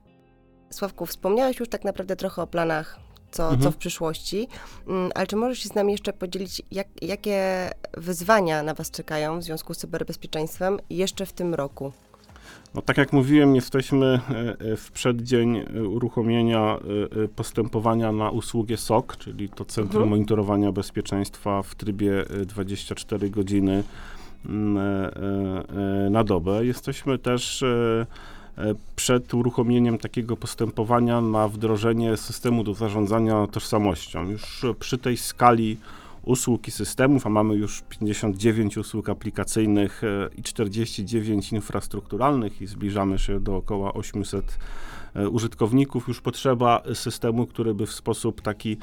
Sławku, 0.70 1.06
wspomniałeś 1.06 1.60
już 1.60 1.70
tak 1.70 1.84
naprawdę 1.84 2.16
trochę 2.16 2.42
o 2.42 2.48
planach 2.48 3.05
co, 3.36 3.44
mhm. 3.44 3.62
co 3.62 3.72
w 3.72 3.78
przyszłości. 3.78 4.48
Mm, 4.88 5.12
ale 5.16 5.28
czy 5.28 5.36
możesz 5.36 5.60
się 5.60 5.70
z 5.70 5.76
nami 5.76 5.92
jeszcze 5.92 6.14
podzielić, 6.14 6.62
jak, 6.72 6.88
jakie 7.02 7.70
wyzwania 7.98 8.64
na 8.64 8.74
Was 8.74 8.92
czekają 8.92 9.40
w 9.40 9.44
związku 9.44 9.74
z 9.74 9.78
cyberbezpieczeństwem 9.78 10.80
jeszcze 10.90 11.26
w 11.26 11.34
tym 11.34 11.54
roku? 11.54 11.92
No, 12.76 12.82
tak 12.82 12.98
jak 12.98 13.14
mówiłem, 13.14 13.56
jesteśmy 13.56 14.06
e, 14.06 14.56
e, 14.72 14.78
w 14.78 14.92
przeddzień 14.92 15.58
e, 15.58 15.84
uruchomienia 15.84 16.78
postępowania 17.36 18.12
na 18.12 18.30
usługę 18.30 18.78
SOC, 18.78 19.18
czyli 19.18 19.50
to 19.50 19.66
Centrum 19.66 20.04
mhm. 20.04 20.10
Monitorowania 20.10 20.72
Bezpieczeństwa 20.72 21.64
w 21.64 21.76
trybie 21.76 22.26
24 22.46 23.30
godziny 23.30 23.84
mm, 24.46 25.12
na 26.12 26.24
dobę. 26.24 26.66
Jesteśmy 26.66 27.18
też 27.18 27.64
przed 28.96 29.34
uruchomieniem 29.34 29.98
takiego 29.98 30.38
postępowania 30.38 31.22
na 31.22 31.48
wdrożenie 31.48 32.18
systemu 32.18 32.64
do 32.64 32.74
zarządzania 32.74 33.48
tożsamością. 33.48 34.30
Już 34.30 34.66
przy 34.80 34.98
tej 34.98 35.18
skali 35.18 35.78
usług 36.26 36.68
i 36.68 36.72
systemów, 36.72 37.28
a 37.28 37.30
mamy 37.30 37.56
już 37.56 37.82
59 37.82 38.78
usług 38.78 39.10
aplikacyjnych 39.10 40.04
e, 40.04 40.30
i 40.38 40.44
49 40.44 41.52
infrastrukturalnych 41.52 42.62
i 42.62 42.68
zbliżamy 42.68 43.20
się 43.20 43.40
do 43.40 43.56
około 43.56 43.94
800 43.94 44.58
e, 45.16 45.30
użytkowników, 45.30 46.08
już 46.08 46.22
potrzeba 46.22 46.84
systemu, 46.94 47.48
który 47.48 47.74
by 47.74 47.86
w 47.86 47.94
sposób 47.94 48.42
taki 48.42 48.78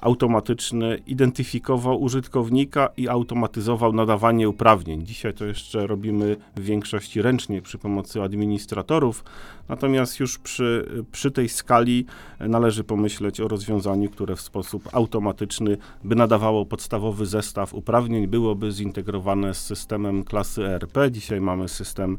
automatyczny 0.00 1.02
identyfikował 1.06 2.02
użytkownika 2.02 2.88
i 2.96 3.08
automatyzował 3.08 3.92
nadawanie 3.92 4.48
uprawnień. 4.48 5.06
Dzisiaj 5.06 5.34
to 5.34 5.44
jeszcze 5.44 5.86
robimy 5.86 6.36
w 6.56 6.60
większości 6.60 7.22
ręcznie 7.22 7.62
przy 7.62 7.78
pomocy 7.78 8.22
administratorów, 8.22 9.24
natomiast 9.68 10.20
już 10.20 10.38
przy, 10.38 10.88
przy 11.12 11.30
tej 11.30 11.48
skali 11.48 12.06
należy 12.40 12.84
pomyśleć 12.84 13.40
o 13.40 13.48
rozwiązaniu, 13.48 14.10
które 14.10 14.36
w 14.36 14.40
sposób 14.40 14.88
automatyczny 14.92 15.76
by 16.04 16.14
nadawało 16.14 16.66
podstawowy 16.66 17.26
zestaw 17.26 17.74
uprawnień, 17.74 18.26
byłoby 18.26 18.70
zintegrowane 18.72 19.54
z 19.54 19.58
systemem 19.58 20.24
klasy 20.24 20.66
ERP. 20.66 20.98
Dzisiaj 21.10 21.40
mamy 21.40 21.68
system 21.68 22.18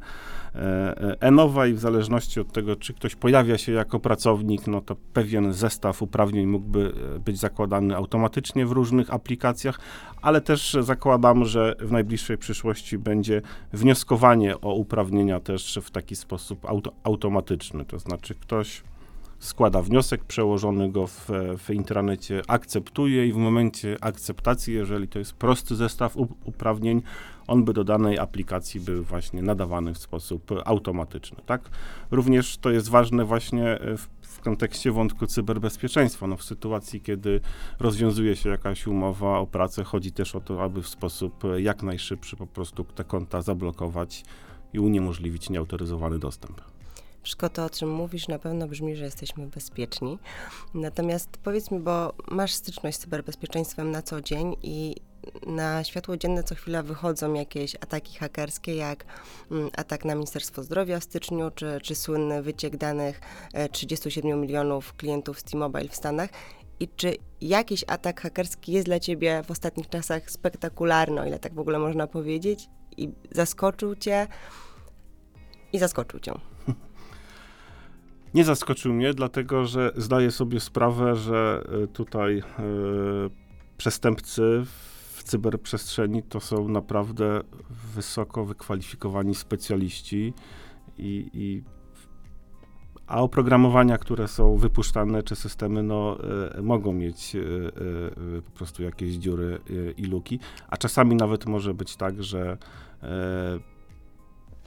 e-nowa 1.19 1.67
i 1.67 1.73
w 1.73 1.79
zależności 1.79 2.39
od 2.39 2.51
tego, 2.51 2.75
czy 2.75 2.93
ktoś 2.93 3.15
pojawia 3.15 3.57
się 3.57 3.71
jako 3.71 3.99
pracownik, 3.99 4.67
no 4.67 4.81
to 4.81 4.95
pewien 5.13 5.53
zestaw 5.53 6.01
uprawnień 6.01 6.45
mógłby 6.45 6.93
być 7.25 7.39
zakładany 7.39 7.66
zakładany 7.67 7.95
automatycznie 7.95 8.65
w 8.65 8.71
różnych 8.71 9.13
aplikacjach, 9.13 9.79
ale 10.21 10.41
też 10.41 10.77
zakładam, 10.81 11.45
że 11.45 11.75
w 11.79 11.91
najbliższej 11.91 12.37
przyszłości 12.37 12.97
będzie 12.97 13.41
wnioskowanie 13.73 14.61
o 14.61 14.73
uprawnienia 14.73 15.39
też 15.39 15.79
w 15.81 15.91
taki 15.91 16.15
sposób 16.15 16.65
auto, 16.65 16.91
automatyczny. 17.03 17.85
To 17.85 17.99
znaczy 17.99 18.35
ktoś 18.35 18.83
składa 19.39 19.81
wniosek, 19.81 20.23
przełożony 20.23 20.91
go 20.91 21.07
w, 21.07 21.29
w 21.57 21.69
intranecie 21.69 22.41
akceptuje 22.47 23.27
i 23.27 23.33
w 23.33 23.37
momencie 23.37 23.97
akceptacji, 24.01 24.73
jeżeli 24.73 25.07
to 25.07 25.19
jest 25.19 25.33
prosty 25.33 25.75
zestaw 25.75 26.17
uprawnień, 26.45 27.01
on 27.47 27.63
by 27.63 27.73
do 27.73 27.83
danej 27.83 28.19
aplikacji 28.19 28.79
był 28.79 29.03
właśnie 29.03 29.41
nadawany 29.41 29.93
w 29.93 29.97
sposób 29.97 30.51
automatyczny, 30.65 31.37
tak? 31.45 31.69
Również 32.11 32.57
to 32.57 32.69
jest 32.69 32.89
ważne 32.89 33.25
właśnie 33.25 33.79
w 33.81 34.07
w 34.37 34.41
kontekście 34.41 34.91
wątku 34.91 35.27
cyberbezpieczeństwa. 35.27 36.27
No 36.27 36.37
w 36.37 36.43
sytuacji, 36.43 37.01
kiedy 37.01 37.41
rozwiązuje 37.79 38.35
się 38.35 38.49
jakaś 38.49 38.87
umowa 38.87 39.39
o 39.39 39.47
pracę, 39.47 39.83
chodzi 39.83 40.11
też 40.11 40.35
o 40.35 40.41
to, 40.41 40.63
aby 40.63 40.81
w 40.81 40.87
sposób 40.87 41.43
jak 41.57 41.83
najszybszy 41.83 42.35
po 42.35 42.47
prostu 42.47 42.83
te 42.83 43.03
konta 43.03 43.41
zablokować 43.41 44.23
i 44.73 44.79
uniemożliwić 44.79 45.49
nieautoryzowany 45.49 46.19
dostęp. 46.19 46.61
Wszystko 47.27 47.49
to, 47.49 47.65
o 47.65 47.69
czym 47.69 47.89
mówisz, 47.89 48.27
na 48.27 48.39
pewno 48.39 48.67
brzmi, 48.67 48.95
że 48.95 49.05
jesteśmy 49.05 49.47
bezpieczni. 49.47 50.19
Natomiast 50.73 51.29
powiedz 51.43 51.71
mi, 51.71 51.79
bo 51.79 52.13
masz 52.27 52.53
styczność 52.53 52.97
z 52.97 53.01
cyberbezpieczeństwem 53.01 53.91
na 53.91 54.01
co 54.01 54.21
dzień 54.21 54.55
i 54.63 54.95
na 55.47 55.83
światło 55.83 56.17
dzienne 56.17 56.43
co 56.43 56.55
chwila 56.55 56.83
wychodzą 56.83 57.33
jakieś 57.33 57.75
ataki 57.75 58.17
hakerskie, 58.17 58.75
jak 58.75 59.05
mm, 59.51 59.69
atak 59.77 60.05
na 60.05 60.15
Ministerstwo 60.15 60.63
Zdrowia 60.63 60.99
w 60.99 61.03
styczniu, 61.03 61.51
czy, 61.55 61.79
czy 61.83 61.95
słynny 61.95 62.41
wyciek 62.41 62.77
danych 62.77 63.21
37 63.71 64.31
e, 64.31 64.35
milionów 64.35 64.93
klientów 64.93 65.39
z 65.39 65.43
T-Mobile 65.43 65.89
w 65.89 65.95
Stanach. 65.95 66.29
I 66.79 66.87
czy 66.87 67.15
jakiś 67.41 67.83
atak 67.87 68.21
hakerski 68.21 68.71
jest 68.71 68.85
dla 68.85 68.99
ciebie 68.99 69.43
w 69.43 69.51
ostatnich 69.51 69.89
czasach 69.89 70.31
spektakularny, 70.31 71.21
o 71.21 71.25
ile 71.25 71.39
tak 71.39 71.53
w 71.53 71.59
ogóle 71.59 71.79
można 71.79 72.07
powiedzieć, 72.07 72.69
i 72.97 73.09
zaskoczył 73.31 73.95
cię 73.95 74.27
i 75.73 75.79
zaskoczył 75.79 76.19
cię? 76.19 76.56
Nie 78.37 78.43
zaskoczył 78.43 78.93
mnie, 78.93 79.13
dlatego 79.13 79.65
że 79.65 79.91
zdaję 79.95 80.31
sobie 80.31 80.59
sprawę, 80.59 81.15
że 81.15 81.63
e, 81.83 81.87
tutaj 81.87 82.37
e, 82.37 82.43
przestępcy 83.77 84.63
cyberprzestrzeni 85.23 86.23
to 86.23 86.39
są 86.39 86.67
naprawdę 86.67 87.41
wysoko 87.95 88.45
wykwalifikowani 88.45 89.35
specjaliści 89.35 90.33
i, 90.97 91.29
i 91.33 91.63
a 93.07 93.21
oprogramowania, 93.21 93.97
które 93.97 94.27
są 94.27 94.57
wypuszczane, 94.57 95.23
czy 95.23 95.35
systemy, 95.35 95.83
no, 95.83 96.17
y, 96.57 96.61
mogą 96.61 96.93
mieć 96.93 97.35
y, 97.35 97.39
y, 98.37 98.41
po 98.41 98.51
prostu 98.51 98.83
jakieś 98.83 99.13
dziury 99.13 99.59
i 99.97 100.03
luki, 100.03 100.39
a 100.67 100.77
czasami 100.77 101.15
nawet 101.15 101.45
może 101.45 101.73
być 101.73 101.95
tak, 101.95 102.23
że 102.23 102.57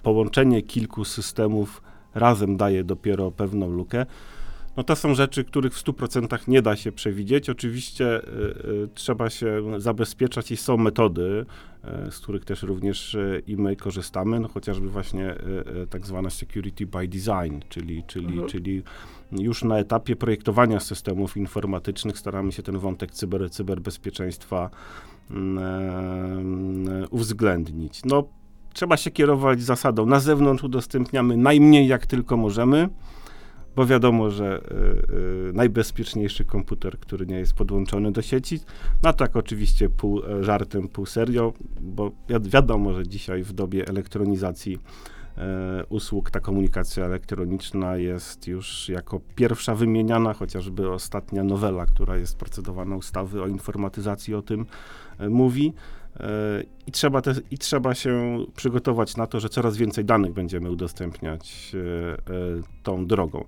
połączenie 0.02 0.62
kilku 0.62 1.04
systemów 1.04 1.82
razem 2.14 2.56
daje 2.56 2.84
dopiero 2.84 3.30
pewną 3.30 3.70
lukę. 3.70 4.06
No 4.76 4.84
to 4.84 4.96
są 4.96 5.14
rzeczy, 5.14 5.44
których 5.44 5.74
w 5.74 5.84
100% 5.84 6.48
nie 6.48 6.62
da 6.62 6.76
się 6.76 6.92
przewidzieć. 6.92 7.50
Oczywiście 7.50 8.18
y, 8.18 8.28
y, 8.84 8.88
trzeba 8.94 9.30
się 9.30 9.80
zabezpieczać 9.80 10.50
i 10.50 10.56
są 10.56 10.76
metody, 10.76 11.46
y, 12.08 12.10
z 12.10 12.18
których 12.18 12.44
też 12.44 12.62
również 12.62 13.14
y, 13.14 13.42
i 13.46 13.56
my 13.56 13.76
korzystamy, 13.76 14.40
no 14.40 14.48
chociażby 14.48 14.88
właśnie 14.88 15.34
y, 15.34 15.82
y, 15.82 15.86
tak 15.86 16.06
zwane 16.06 16.30
security 16.30 16.86
by 16.86 17.08
design, 17.08 17.58
czyli, 17.68 18.04
czyli, 18.06 18.26
mhm. 18.26 18.48
czyli 18.48 18.82
już 19.32 19.64
na 19.64 19.78
etapie 19.78 20.16
projektowania 20.16 20.80
systemów 20.80 21.36
informatycznych 21.36 22.18
staramy 22.18 22.52
się 22.52 22.62
ten 22.62 22.78
wątek 22.78 23.10
cyber, 23.10 23.50
cyberbezpieczeństwa 23.50 24.70
mm, 25.30 27.06
uwzględnić. 27.10 28.00
No, 28.04 28.39
trzeba 28.72 28.96
się 28.96 29.10
kierować 29.10 29.62
zasadą. 29.62 30.06
Na 30.06 30.20
zewnątrz 30.20 30.64
udostępniamy 30.64 31.36
najmniej 31.36 31.88
jak 31.88 32.06
tylko 32.06 32.36
możemy 32.36 32.88
bo 33.76 33.86
wiadomo, 33.86 34.30
że 34.30 34.60
y, 34.60 35.48
y, 35.48 35.52
najbezpieczniejszy 35.52 36.44
komputer, 36.44 36.98
który 36.98 37.26
nie 37.26 37.38
jest 37.38 37.54
podłączony 37.54 38.12
do 38.12 38.22
sieci, 38.22 38.60
no 39.02 39.12
tak 39.12 39.36
oczywiście 39.36 39.88
pół 39.88 40.22
e, 40.24 40.44
żartem, 40.44 40.88
pół 40.88 41.06
serio, 41.06 41.52
bo 41.80 42.10
wi 42.28 42.50
wiadomo, 42.50 42.92
że 42.92 43.08
dzisiaj 43.08 43.42
w 43.42 43.52
dobie 43.52 43.88
elektronizacji 43.88 44.78
usług 45.88 46.30
ta 46.30 46.40
komunikacja 46.40 47.04
elektroniczna 47.04 47.96
jest 47.96 48.46
już 48.46 48.88
jako 48.88 49.20
pierwsza 49.34 49.74
wymieniana, 49.74 50.34
chociażby 50.34 50.90
ostatnia 50.90 51.44
nowela, 51.44 51.86
która 51.86 52.16
jest 52.16 52.38
procedowana 52.38 52.96
ustawy 52.96 53.42
o 53.42 53.46
informatyzacji 53.46 54.34
o 54.34 54.42
tym 54.42 54.66
mówi. 55.28 55.72
E, 56.20 56.62
I 56.86 56.92
trzeba, 56.92 57.22
te, 57.22 57.34
I 57.50 57.58
trzeba 57.58 57.94
się 57.94 58.38
przygotować 58.56 59.16
na 59.16 59.26
to, 59.26 59.40
że 59.40 59.48
coraz 59.48 59.76
więcej 59.76 60.04
danych 60.04 60.32
będziemy 60.32 60.70
udostępniać 60.70 61.72
e, 61.74 62.12
e, 62.12 62.16
tą 62.82 63.06
drogą. 63.06 63.44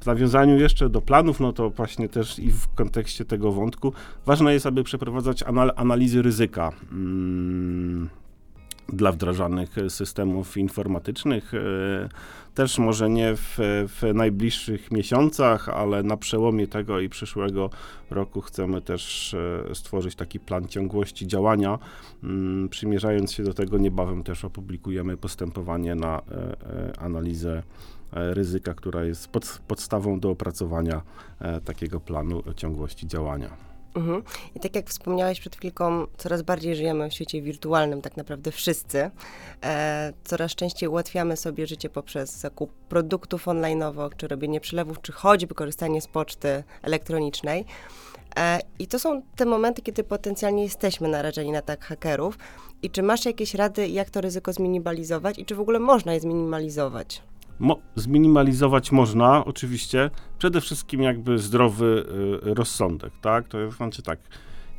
W 0.00 0.06
nawiązaniu 0.06 0.58
jeszcze 0.58 0.88
do 0.88 1.00
planów, 1.00 1.40
no 1.40 1.52
to 1.52 1.70
właśnie 1.70 2.08
też 2.08 2.38
i 2.38 2.50
w 2.50 2.68
kontekście 2.74 3.24
tego 3.24 3.52
wątku, 3.52 3.92
ważne 4.26 4.52
jest, 4.52 4.66
aby 4.66 4.84
przeprowadzać 4.84 5.44
analizy 5.76 6.22
ryzyka. 6.22 6.72
Dla 8.92 9.12
wdrażanych 9.12 9.76
systemów 9.88 10.56
informatycznych. 10.56 11.54
E, 11.54 11.58
też 12.54 12.78
może 12.78 13.10
nie 13.10 13.36
w, 13.36 13.56
w, 13.88 14.14
najbliższych 14.14 14.90
miesiącach, 14.90 15.68
ale 15.68 16.02
na 16.02 16.16
przełomie 16.16 16.66
tego 16.66 17.00
i 17.00 17.08
przyszłego 17.08 17.70
roku 18.10 18.40
chcemy 18.40 18.82
też 18.82 19.34
e, 19.70 19.74
stworzyć 19.74 20.14
taki 20.14 20.40
plan 20.40 20.68
ciągłości 20.68 21.26
działania. 21.26 21.78
Mm, 22.24 22.68
przymierzając 22.68 23.32
się 23.32 23.42
do 23.42 23.54
tego, 23.54 23.78
niebawem 23.78 24.22
też 24.22 24.44
opublikujemy 24.44 25.16
postępowanie 25.16 25.94
na 25.94 26.18
e, 26.18 27.00
analizę 27.00 27.62
ryzyka, 28.12 28.74
która 28.74 29.04
jest 29.04 29.28
pod, 29.28 29.60
podstawą 29.68 30.20
do 30.20 30.30
opracowania 30.30 31.02
takiego 31.64 32.00
planu 32.00 32.42
ciągłości 32.56 33.06
działania. 33.06 33.67
Mhm. 33.98 34.22
I 34.54 34.60
tak 34.60 34.76
jak 34.76 34.90
wspomniałeś 34.90 35.40
przed 35.40 35.56
chwilką, 35.56 36.06
coraz 36.16 36.42
bardziej 36.42 36.76
żyjemy 36.76 37.10
w 37.10 37.14
świecie 37.14 37.42
wirtualnym, 37.42 38.02
tak 38.02 38.16
naprawdę 38.16 38.52
wszyscy. 38.52 39.10
E, 39.64 40.12
coraz 40.24 40.54
częściej 40.54 40.88
ułatwiamy 40.88 41.36
sobie 41.36 41.66
życie 41.66 41.88
poprzez 41.90 42.38
zakup 42.38 42.70
produktów 42.88 43.46
online'owo, 43.46 44.10
czy 44.16 44.28
robienie 44.28 44.60
przelewów, 44.60 45.02
czy 45.02 45.12
choćby 45.12 45.54
korzystanie 45.54 46.00
z 46.00 46.06
poczty 46.06 46.64
elektronicznej. 46.82 47.64
E, 48.36 48.60
I 48.78 48.86
to 48.86 48.98
są 48.98 49.22
te 49.36 49.44
momenty, 49.44 49.82
kiedy 49.82 50.04
potencjalnie 50.04 50.62
jesteśmy 50.62 51.08
narażeni 51.08 51.52
na 51.52 51.62
tak 51.62 51.84
hakerów. 51.84 52.38
I 52.82 52.90
czy 52.90 53.02
masz 53.02 53.24
jakieś 53.24 53.54
rady, 53.54 53.88
jak 53.88 54.10
to 54.10 54.20
ryzyko 54.20 54.52
zminimalizować 54.52 55.38
i 55.38 55.44
czy 55.44 55.54
w 55.54 55.60
ogóle 55.60 55.78
można 55.78 56.14
je 56.14 56.20
zminimalizować? 56.20 57.22
Mo 57.58 57.78
zminimalizować 57.94 58.92
można, 58.92 59.44
oczywiście, 59.44 60.10
przede 60.38 60.60
wszystkim 60.60 61.02
jakby 61.02 61.38
zdrowy 61.38 62.06
y, 62.46 62.54
rozsądek, 62.54 63.12
tak? 63.20 63.48
To 63.48 63.70
znaczy 63.70 64.02
tak, 64.02 64.18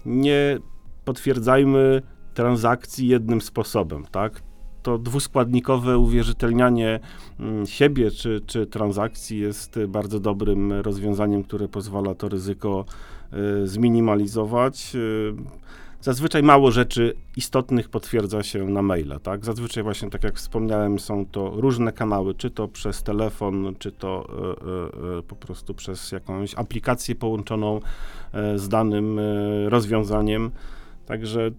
nie 0.05 0.57
potwierdzajmy 1.05 2.01
transakcji 2.33 3.07
jednym 3.07 3.41
sposobem, 3.41 4.05
tak? 4.11 4.41
To 4.83 4.97
dwuskładnikowe 4.97 5.97
uwierzytelnianie 5.97 6.99
y, 7.63 7.67
siebie 7.67 8.11
czy, 8.11 8.41
czy 8.45 8.65
transakcji 8.65 9.39
jest 9.39 9.79
bardzo 9.87 10.19
dobrym 10.19 10.71
rozwiązaniem, 10.71 11.43
które 11.43 11.67
pozwala 11.67 12.15
to 12.15 12.29
ryzyko 12.29 12.85
y, 13.63 13.67
zminimalizować. 13.67 14.95
Y, 16.01 16.03
Zazwyczaj 16.03 16.43
mało 16.43 16.71
rzeczy 16.71 17.13
istotnych 17.37 17.89
potwierdza 17.89 18.43
się 18.43 18.65
na 18.65 18.81
maila, 18.81 19.19
tak? 19.19 19.45
Zazwyczaj 19.45 19.83
właśnie, 19.83 20.09
tak 20.09 20.23
jak 20.23 20.35
wspomniałem, 20.35 20.99
są 20.99 21.25
to 21.25 21.49
różne 21.49 21.91
kanały, 21.91 22.33
czy 22.33 22.49
to 22.49 22.67
przez 22.67 23.03
telefon, 23.03 23.75
czy 23.79 23.91
to 23.91 24.27
e, 24.29 25.17
e 25.19 25.21
po 25.21 25.35
prostu 25.35 25.73
przez 25.73 26.11
jakąś 26.11 26.55
aplikację 26.55 27.15
połączoną 27.15 27.79
e, 28.33 28.59
z 28.59 28.69
danym 28.69 29.19
rozwiązaniem. 29.67 30.51
Także 31.05 31.51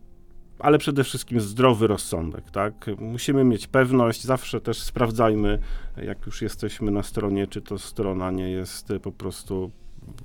ale 0.58 0.78
przede 0.78 1.04
wszystkim 1.04 1.40
zdrowy 1.40 1.86
rozsądek, 1.86 2.50
tak? 2.50 2.74
Musimy 2.98 3.44
mieć 3.44 3.66
pewność, 3.66 4.24
zawsze 4.24 4.60
też 4.60 4.82
sprawdzajmy, 4.82 5.58
jak 6.02 6.26
już 6.26 6.42
jesteśmy 6.42 6.90
na 6.90 7.02
stronie, 7.02 7.46
czy 7.46 7.60
to 7.60 7.78
strona 7.78 8.30
nie 8.30 8.50
jest 8.50 8.92
po 9.02 9.12
prostu 9.12 9.70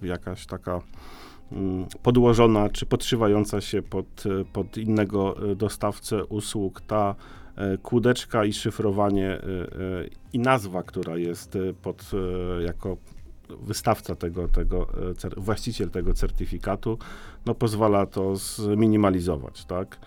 jakaś 0.02 0.46
taka 0.46 0.82
podłożona 2.04 2.70
czy 2.70 2.86
podszywająca 2.86 3.62
się 3.62 3.82
pod, 3.82 4.24
pod 4.54 4.78
innego 4.78 5.52
e, 5.52 5.56
dostawcę 5.56 6.26
usług, 6.26 6.82
ta 6.82 7.16
e, 7.56 7.78
kłódeczka 7.78 8.46
i 8.46 8.54
szyfrowanie 8.54 9.30
e, 9.30 9.42
i 10.34 10.40
nazwa, 10.40 10.84
która 10.84 11.18
jest 11.18 11.58
pod, 11.82 12.12
jako 12.66 12.98
wystawca 13.50 14.16
tego, 14.16 14.48
tego, 14.48 14.88
właściciel 15.38 15.90
tego 15.90 16.14
certyfikatu, 16.14 16.98
no 17.46 17.56
pozwala 17.56 18.06
to 18.06 18.36
zminimalizować, 18.36 19.66
tak? 19.66 20.00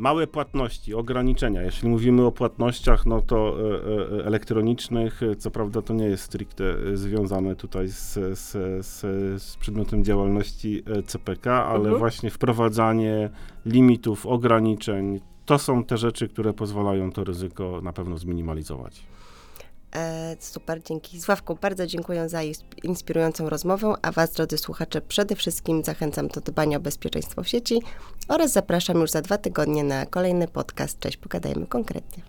Małe 0.00 0.26
płatności, 0.26 0.94
ograniczenia. 0.94 1.62
Jeśli 1.62 1.88
mówimy 1.88 2.26
o 2.26 2.32
płatnościach, 2.32 3.06
no 3.06 3.22
to 3.22 3.56
e, 3.60 4.20
e, 4.20 4.26
elektronicznych, 4.26 5.20
co 5.38 5.50
prawda 5.50 5.82
to 5.82 5.94
nie 5.94 6.04
jest 6.04 6.24
stricte 6.24 6.64
związane 6.94 7.56
tutaj 7.56 7.88
z, 7.88 8.12
z, 8.38 8.52
z, 8.86 9.00
z 9.42 9.56
przedmiotem 9.56 10.04
działalności 10.04 10.82
e, 10.86 11.02
CPK, 11.02 11.66
ale 11.66 11.78
mhm. 11.78 11.98
właśnie 11.98 12.30
wprowadzanie 12.30 13.30
limitów, 13.66 14.26
ograniczeń, 14.26 15.20
to 15.44 15.58
są 15.58 15.84
te 15.84 15.98
rzeczy, 15.98 16.28
które 16.28 16.52
pozwalają 16.52 17.12
to 17.12 17.24
ryzyko 17.24 17.80
na 17.82 17.92
pewno 17.92 18.18
zminimalizować. 18.18 19.06
E, 19.96 20.36
super, 20.40 20.82
dzięki. 20.82 21.20
Sławku, 21.20 21.58
bardzo 21.60 21.86
dziękuję 21.86 22.28
za 22.28 22.40
inspirującą 22.82 23.48
rozmowę, 23.48 23.94
a 24.02 24.12
Was, 24.12 24.32
drodzy 24.32 24.58
słuchacze, 24.58 25.00
przede 25.00 25.36
wszystkim 25.36 25.84
zachęcam 25.84 26.28
do 26.28 26.40
dbania 26.40 26.76
o 26.76 26.80
bezpieczeństwo 26.80 27.42
w 27.42 27.48
sieci 27.48 27.82
oraz 28.28 28.52
zapraszam 28.52 29.00
już 29.00 29.10
za 29.10 29.22
dwa 29.22 29.38
tygodnie 29.38 29.84
na 29.84 30.06
kolejny 30.06 30.48
podcast. 30.48 30.98
Cześć, 30.98 31.16
pogadajmy 31.16 31.66
konkretnie. 31.66 32.22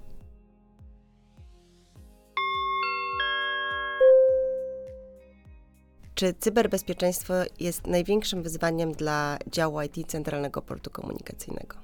Czy 6.15 6.33
cyberbezpieczeństwo 6.33 7.33
jest 7.59 7.87
największym 7.87 8.43
wyzwaniem 8.43 8.91
dla 8.91 9.37
działu 9.47 9.81
IT 9.81 10.07
Centralnego 10.07 10.61
Portu 10.61 10.89
Komunikacyjnego? 10.89 11.75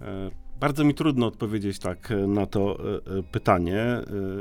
E 0.00 0.47
bardzo 0.60 0.84
mi 0.84 0.94
trudno 0.94 1.26
odpowiedzieć 1.26 1.78
tak 1.78 2.10
e, 2.10 2.16
na 2.16 2.46
to 2.46 2.78
e, 2.78 3.18
e, 3.18 3.22
pytanie. 3.22 3.84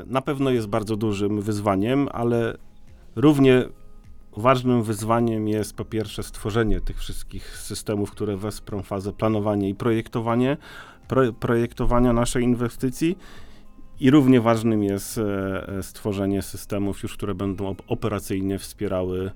Na 0.06 0.22
pewno 0.22 0.50
jest 0.50 0.68
bardzo 0.68 0.96
dużym 0.96 1.42
wyzwaniem, 1.42 2.10
ale 2.12 2.58
równie 3.16 3.66
ważnym 4.38 4.84
wyzwaniem 4.84 5.48
jest 5.48 5.76
po 5.76 5.86
pierwsze 5.86 6.24
stworzenie 6.24 6.82
tych 6.82 6.98
wszystkich 6.98 7.58
systemów, 7.58 8.12
które 8.12 8.38
wesprą 8.38 8.82
fazę 8.82 9.14
planowania 9.14 9.70
i 9.70 9.76
projektowanie, 9.76 10.58
pro, 11.08 11.34
projektowania 11.34 12.14
naszej 12.14 12.44
inwestycji. 12.44 13.18
I 14.00 14.12
równie 14.12 14.42
ważnym 14.42 14.84
jest 14.84 15.20
stworzenie 15.82 16.42
systemów 16.42 17.04
już, 17.04 17.14
które 17.14 17.36
będą 17.36 17.76
operacyjnie 17.88 18.60
wspierały 18.60 19.32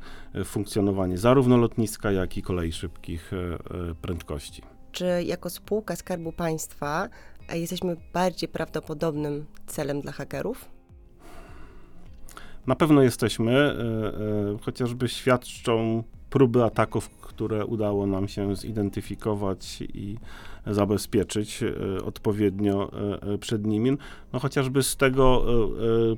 funkcjonowanie 0.46 1.17
zarówno 1.17 1.58
lotniska, 1.58 2.12
jak 2.12 2.38
i 2.38 2.41
kolei 2.41 2.72
szybkich 2.72 3.32
prędkości 4.02 4.62
czy 4.91 5.23
jako 5.23 5.49
spółka 5.49 5.95
Skarbu 5.95 6.32
Państwa 6.32 7.10
e, 7.49 7.60
jesteśmy 7.60 7.97
bardziej 8.13 8.49
prawdopodobnym 8.49 9.45
celem 9.67 10.01
dla 10.01 10.12
hakerów? 10.12 10.69
Na 12.67 12.75
pewno 12.75 13.01
jesteśmy, 13.01 13.51
e, 13.51 13.73
e, 14.54 14.58
chociażby 14.62 15.08
świadczą 15.10 16.04
próby 16.30 16.63
ataków, 16.63 17.10
które 17.10 17.65
udało 17.65 18.08
nam 18.08 18.27
się 18.27 18.56
zidentyfikować 18.56 19.82
i 19.82 20.17
zabezpieczyć 20.67 21.63
odpowiednio 22.06 22.91
przed 23.39 23.65
nimi. 23.65 23.97
No 24.34 24.39
chociażby 24.39 24.84
z 24.84 24.95
tego 24.95 25.45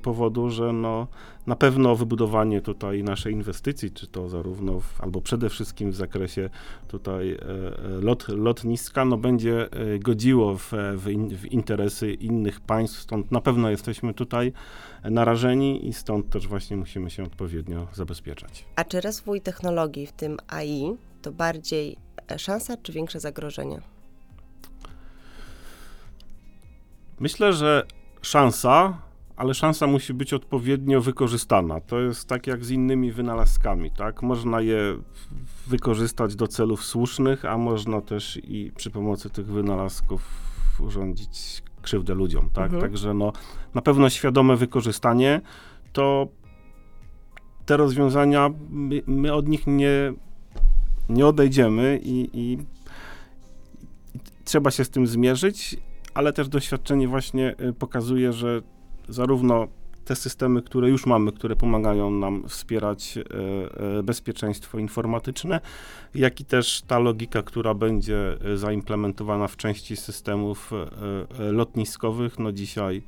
powodu, 0.02 0.50
że 0.50 0.74
no, 0.74 1.08
na 1.48 1.56
pewno 1.56 1.96
wybudowanie 1.96 2.62
tutaj 2.62 3.04
naszej 3.04 3.34
inwestycji, 3.34 3.92
czy 3.92 4.08
to 4.08 4.30
zarówno, 4.30 4.80
w, 4.80 5.02
albo 5.02 5.22
przede 5.22 5.50
wszystkim 5.50 5.92
w 5.92 5.96
zakresie 5.96 6.50
tutaj 6.88 7.38
lot, 8.02 8.28
lotniska, 8.28 9.06
no 9.06 9.18
będzie 9.18 9.70
godziło 10.00 10.58
w, 10.58 10.72
w, 10.96 11.10
in, 11.10 11.38
w 11.38 11.46
interesy 11.46 12.14
innych 12.14 12.62
państw, 12.62 13.00
stąd 13.00 13.32
na 13.32 13.42
pewno 13.42 13.70
jesteśmy 13.70 14.14
tutaj 14.14 14.54
narażeni 15.04 15.88
i 15.88 15.94
stąd 15.94 16.30
też 16.30 16.48
właśnie 16.48 16.78
musimy 16.78 17.10
się 17.10 17.24
odpowiednio 17.24 17.88
zabezpieczać. 17.94 18.66
A 18.76 18.84
czy 18.84 19.02
rozwój 19.02 19.42
technologii, 19.42 20.08
w 20.08 20.12
tym 20.12 20.38
AI, 20.48 20.98
to 21.22 21.32
bardziej 21.32 21.98
szansa 22.38 22.78
czy 22.78 22.92
większe 22.92 23.20
zagrożenie? 23.20 23.82
Myślę, 27.20 27.54
że 27.54 27.84
szansa, 28.22 28.98
ale 29.44 29.54
szansa 29.54 29.88
musi 29.88 30.14
być 30.14 30.34
odpowiednio 30.34 31.02
wykorzystana. 31.02 31.82
To 31.82 32.00
jest 32.00 32.28
tak 32.28 32.48
jak 32.48 32.66
z 32.66 32.72
innymi 32.72 33.12
wynalazkami, 33.12 33.92
tak? 33.92 34.22
Można 34.22 34.62
je 34.62 34.98
wykorzystać 35.68 36.36
do 36.36 36.48
celów 36.48 36.84
słusznych, 36.84 37.46
a 37.46 37.58
można 37.58 38.02
też 38.02 38.40
i 38.44 38.72
przy 38.76 38.92
pomocy 38.92 39.30
tych 39.30 39.46
wynalazków 39.46 40.22
urządzić 40.80 41.64
krzywdę 41.82 42.14
ludziom, 42.14 42.50
tak? 42.54 42.66
Mhm. 42.66 42.82
Także 42.82 43.14
no, 43.14 43.34
na 43.74 43.82
pewno 43.82 44.10
świadome 44.10 44.56
wykorzystanie 44.56 45.42
to 45.94 46.28
te 47.66 47.78
rozwiązania, 47.78 48.50
my, 48.70 49.02
my 49.08 49.34
od 49.34 49.48
nich 49.48 49.68
nie, 49.68 50.14
nie 51.10 51.28
odejdziemy 51.28 52.00
i, 52.04 52.30
i 52.34 52.58
trzeba 54.46 54.72
się 54.72 54.86
z 54.86 54.90
tym 54.90 55.08
zmierzyć, 55.08 55.78
ale 56.14 56.34
też 56.34 56.50
doświadczenie 56.50 57.08
właśnie 57.08 57.56
y, 57.62 57.74
pokazuje, 57.74 58.34
że 58.34 58.62
zarówno 59.10 59.68
te 60.06 60.16
systemy, 60.16 60.62
które 60.62 60.90
już 60.90 61.06
mamy, 61.06 61.32
które 61.32 61.56
pomagają 61.56 62.12
nam 62.12 62.50
wspierać 62.50 63.18
e, 63.18 63.22
e, 64.00 64.04
bezpieczeństwo 64.04 64.80
informatyczne, 64.80 65.60
jak 66.16 66.42
i 66.42 66.46
też 66.46 66.82
ta 66.88 67.00
logika, 67.00 67.44
która 67.44 67.74
będzie 67.74 68.38
e, 68.54 68.58
zaimplementowana 68.58 69.48
w 69.48 69.58
części 69.58 69.96
systemów 69.96 70.72
lotniskowych, 71.40 72.40
no 72.40 72.52
dzisiaj 72.52 73.04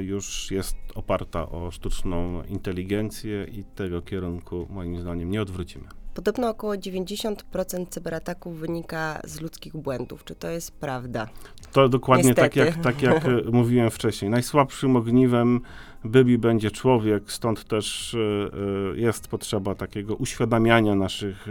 już 0.00 0.50
jest 0.50 0.76
oparta 0.94 1.48
o 1.48 1.70
sztuczną 1.70 2.42
inteligencję 2.42 3.44
i 3.44 3.64
tego 3.64 4.02
kierunku 4.02 4.66
moim 4.70 5.00
zdaniem 5.00 5.30
nie 5.30 5.42
odwrócimy. 5.42 6.05
Podobno 6.16 6.48
około 6.48 6.74
90% 6.74 7.86
cyberataków 7.88 8.58
wynika 8.58 9.20
z 9.24 9.40
ludzkich 9.40 9.76
błędów. 9.76 10.24
Czy 10.24 10.34
to 10.34 10.48
jest 10.48 10.72
prawda? 10.72 11.28
To 11.72 11.88
dokładnie 11.88 12.34
tak 12.34 12.56
jak, 12.56 12.82
tak 12.82 13.02
jak 13.02 13.24
e, 13.24 13.30
mówiłem 13.52 13.90
wcześniej. 13.90 14.30
Najsłabszym 14.30 14.96
ogniwem 14.96 15.60
byli 16.04 16.38
będzie 16.38 16.70
człowiek, 16.70 17.32
stąd 17.32 17.64
też 17.64 18.14
e, 18.14 18.18
e, 18.18 18.98
jest 18.98 19.28
potrzeba 19.28 19.74
takiego 19.74 20.14
uświadamiania 20.14 20.94
naszych 20.94 21.46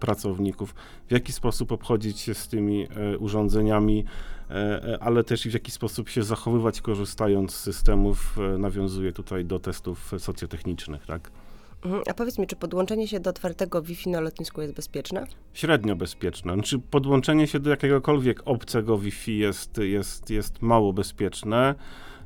pracowników, 0.00 0.74
w 1.08 1.12
jaki 1.12 1.32
sposób 1.32 1.72
obchodzić 1.72 2.20
się 2.20 2.34
z 2.34 2.48
tymi 2.48 2.88
urządzeniami, 3.18 4.04
ale 5.00 5.24
też 5.24 5.46
i 5.46 5.50
w 5.50 5.54
jaki 5.54 5.70
sposób 5.70 6.08
się 6.08 6.22
zachowywać, 6.22 6.80
korzystając 6.80 7.54
z 7.54 7.60
systemów. 7.60 8.36
Nawiązuje 8.58 9.12
tutaj 9.12 9.44
do 9.44 9.58
testów 9.58 10.12
socjotechnicznych, 10.18 11.06
tak? 11.06 11.30
Mhm. 11.84 12.02
A 12.10 12.14
powiedz 12.14 12.38
mi, 12.38 12.46
czy 12.46 12.56
podłączenie 12.56 13.08
się 13.08 13.20
do 13.20 13.30
otwartego 13.30 13.82
Wi-Fi 13.82 14.10
na 14.10 14.20
lotnisku 14.20 14.62
jest 14.62 14.74
bezpieczne? 14.74 15.26
Średnio 15.52 15.96
bezpieczne. 15.96 16.54
Znaczy 16.54 16.78
podłączenie 16.78 17.46
się 17.46 17.60
do 17.60 17.70
jakiegokolwiek 17.70 18.42
obcego 18.44 18.98
Wi-Fi 18.98 19.38
jest, 19.38 19.78
jest, 19.78 20.30
jest 20.30 20.62
mało 20.62 20.92
bezpieczne. 20.92 21.74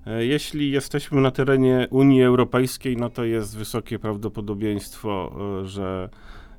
E, 0.07 0.25
jeśli 0.25 0.71
jesteśmy 0.71 1.21
na 1.21 1.31
terenie 1.31 1.87
Unii 1.91 2.23
Europejskiej, 2.23 2.97
no 2.97 3.11
to 3.11 3.25
jest 3.25 3.57
wysokie 3.57 3.99
prawdopodobieństwo, 3.99 5.33
e, 5.63 5.67
że 5.67 6.09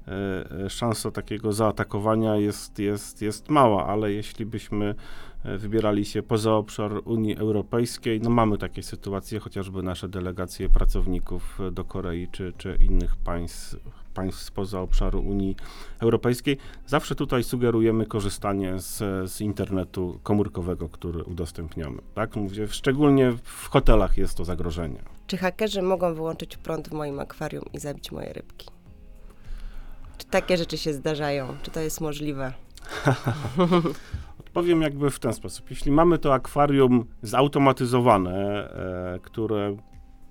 e, 0.07 0.69
szansa 0.69 1.11
takiego 1.11 1.53
zaatakowania 1.53 2.35
jest, 2.35 2.79
jest, 2.79 3.21
jest 3.21 3.49
mała, 3.49 3.87
ale 3.87 4.11
jeśli 4.11 4.45
byśmy 4.45 4.95
wybierali 5.43 6.05
się 6.05 6.23
poza 6.23 6.53
obszar 6.53 6.91
Unii 7.05 7.37
Europejskiej. 7.37 8.21
No 8.21 8.29
mamy 8.29 8.57
takie 8.57 8.83
sytuacje, 8.83 9.39
chociażby 9.39 9.83
nasze 9.83 10.09
delegacje 10.09 10.69
pracowników 10.69 11.59
do 11.71 11.83
Korei 11.83 12.27
czy, 12.31 12.53
czy 12.57 12.77
innych 12.81 13.15
państw, 13.15 13.75
państw 14.13 14.41
spoza 14.41 14.79
obszaru 14.79 15.19
Unii 15.19 15.55
Europejskiej. 15.99 16.57
Zawsze 16.85 17.15
tutaj 17.15 17.43
sugerujemy 17.43 18.05
korzystanie 18.05 18.79
z, 18.79 18.97
z 19.31 19.41
internetu 19.41 20.19
komórkowego, 20.23 20.89
który 20.89 21.23
udostępniamy. 21.23 22.01
Tak? 22.13 22.35
Mówię, 22.35 22.67
szczególnie 22.67 23.31
w 23.43 23.67
hotelach 23.67 24.17
jest 24.17 24.37
to 24.37 24.45
zagrożenie. 24.45 24.99
Czy 25.27 25.37
hakerzy 25.37 25.81
mogą 25.81 26.13
wyłączyć 26.13 26.57
prąd 26.57 26.89
w 26.89 26.93
moim 26.93 27.19
akwarium 27.19 27.65
i 27.73 27.79
zabić 27.79 28.11
moje 28.11 28.33
rybki? 28.33 28.67
Czy 30.17 30.27
takie 30.27 30.57
rzeczy 30.57 30.77
się 30.77 30.93
zdarzają? 30.93 31.57
Czy 31.61 31.71
to 31.71 31.79
jest 31.79 32.01
możliwe? 32.01 32.53
Powiem 34.53 34.81
jakby 34.81 35.09
w 35.09 35.19
ten 35.19 35.33
sposób. 35.33 35.69
Jeśli 35.69 35.91
mamy 35.91 36.17
to 36.17 36.33
akwarium 36.33 37.05
zautomatyzowane, 37.21 38.69
e, 39.15 39.19
które, 39.19 39.77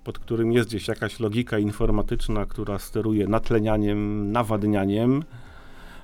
pod 0.03 0.19
którym 0.19 0.51
jest 0.51 0.69
gdzieś 0.69 0.87
jakaś 0.87 1.19
logika 1.19 1.59
informatyczna, 1.59 2.45
która 2.45 2.79
steruje 2.79 3.27
natlenianiem, 3.27 4.31
nawadnianiem 4.31 5.23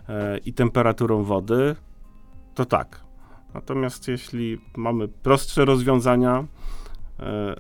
e, 0.10 0.38
i 0.38 0.54
temperaturą 0.54 1.24
wody, 1.24 1.76
to 2.56 2.66
tak. 2.66 3.02
Natomiast 3.54 4.08
jeśli 4.08 4.58
mamy 4.78 5.08
prostsze 5.08 5.66
rozwiązania, 5.66 6.46
e, 7.20 7.56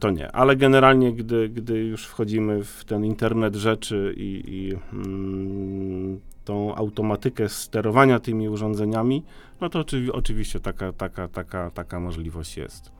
to 0.00 0.10
nie. 0.10 0.32
Ale 0.32 0.56
generalnie, 0.56 1.12
gdy, 1.12 1.48
gdy 1.48 1.84
już 1.84 2.06
wchodzimy 2.06 2.64
w 2.64 2.84
ten 2.84 3.04
internet 3.04 3.54
rzeczy 3.54 4.14
i, 4.16 4.42
i 4.46 4.72
mm, 4.92 6.20
tą 6.44 6.74
automatykę 6.74 7.48
sterowania 7.48 8.20
tymi 8.20 8.48
urządzeniami, 8.48 9.24
no 9.60 9.68
to 9.68 9.78
oczywi 9.78 10.12
oczywiście 10.12 10.60
taka, 10.60 10.92
taka, 10.92 11.28
taka, 11.28 11.70
taka 11.70 12.00
możliwość 12.00 12.56
jest. 12.56 12.92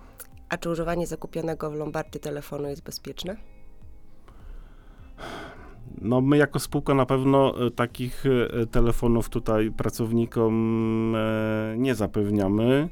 A 0.48 0.56
czy 0.56 0.70
używanie 0.70 1.06
zakupionego 1.06 1.70
w 1.70 1.74
Lombardzie 1.74 2.18
telefonu 2.18 2.68
jest 2.68 2.82
bezpieczne? 2.82 3.36
No 6.00 6.20
my 6.20 6.36
jako 6.36 6.58
spółka 6.58 6.94
na 6.94 7.06
pewno 7.06 7.66
e, 7.66 7.70
takich 7.70 8.24
e, 8.26 8.66
telefonów 8.66 9.28
tutaj 9.28 9.70
pracownikom 9.70 11.14
e, 11.16 11.74
nie 11.78 11.94
zapewniamy. 11.94 12.88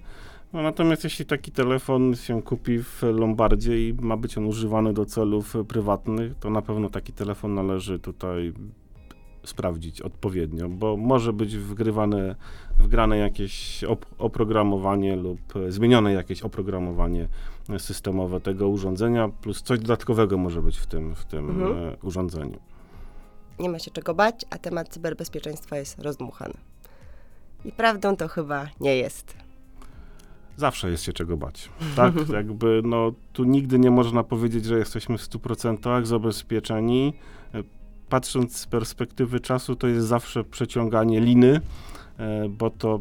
No, 0.52 0.62
natomiast 0.62 1.04
jeśli 1.04 1.26
taki 1.26 1.52
telefon 1.52 2.14
się 2.16 2.42
kupi 2.42 2.82
w 2.82 3.02
Lombardzie 3.02 3.88
i 3.88 3.94
ma 4.00 4.16
być 4.16 4.38
on 4.38 4.46
używany 4.46 4.92
do 4.92 5.06
celów 5.06 5.54
prywatnych, 5.68 6.34
to 6.34 6.50
na 6.50 6.62
pewno 6.62 6.90
taki 6.90 7.12
telefon 7.12 7.54
należy 7.54 7.98
tutaj 7.98 8.52
sprawdzić 9.44 10.00
odpowiednio, 10.00 10.68
bo 10.68 10.96
może 10.96 11.32
być 11.32 11.56
wgrywane, 11.56 12.34
wgrane 12.78 13.18
jakieś 13.18 13.84
op 13.84 14.06
oprogramowanie 14.18 15.16
lub 15.16 15.40
zmienione 15.68 16.12
jakieś 16.12 16.42
oprogramowanie 16.42 17.28
systemowe 17.78 18.40
tego 18.40 18.68
urządzenia, 18.68 19.28
plus 19.28 19.62
coś 19.62 19.78
dodatkowego 19.78 20.38
może 20.38 20.62
być 20.62 20.78
w 20.78 20.86
tym, 20.86 21.14
w 21.14 21.24
tym 21.24 21.50
mhm. 21.50 21.88
E, 21.88 21.96
urządzeniu. 22.02 22.58
Nie 23.58 23.68
ma 23.68 23.78
się 23.78 23.90
czego 23.90 24.14
bać, 24.14 24.44
a 24.50 24.58
temat 24.58 24.88
cyberbezpieczeństwa 24.88 25.76
jest 25.76 25.98
rozdmuchany. 25.98 26.54
I 27.64 27.72
prawdą 27.72 28.16
to 28.16 28.28
chyba 28.28 28.66
nie 28.80 28.96
jest. 28.96 29.34
Zawsze 30.56 30.90
jest 30.90 31.04
się 31.04 31.12
czego 31.12 31.36
bać. 31.36 31.68
Tak, 31.96 32.14
jakby 32.28 32.82
no, 32.84 33.12
tu 33.32 33.44
nigdy 33.44 33.78
nie 33.78 33.90
można 33.90 34.24
powiedzieć, 34.24 34.64
że 34.64 34.78
jesteśmy 34.78 35.18
w 35.18 35.22
100% 35.22 36.04
zabezpieczeni 36.04 37.14
patrząc 38.10 38.56
z 38.56 38.66
perspektywy 38.66 39.40
czasu, 39.40 39.76
to 39.76 39.86
jest 39.86 40.06
zawsze 40.06 40.44
przeciąganie 40.44 41.20
liny, 41.20 41.60
e, 42.18 42.48
bo 42.48 42.70
to 42.70 43.00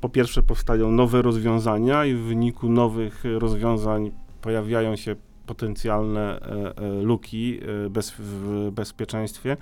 po 0.00 0.08
pierwsze 0.08 0.42
powstają 0.42 0.90
nowe 0.90 1.22
rozwiązania 1.22 2.04
i 2.04 2.14
w 2.14 2.20
wyniku 2.20 2.68
nowych 2.68 3.24
rozwiązań 3.38 4.10
pojawiają 4.40 4.96
się 4.96 5.16
potencjalne 5.46 6.40
e, 6.40 6.76
e, 6.76 7.02
luki 7.02 7.60
w 8.18 8.70
bezpieczeństwie. 8.72 9.56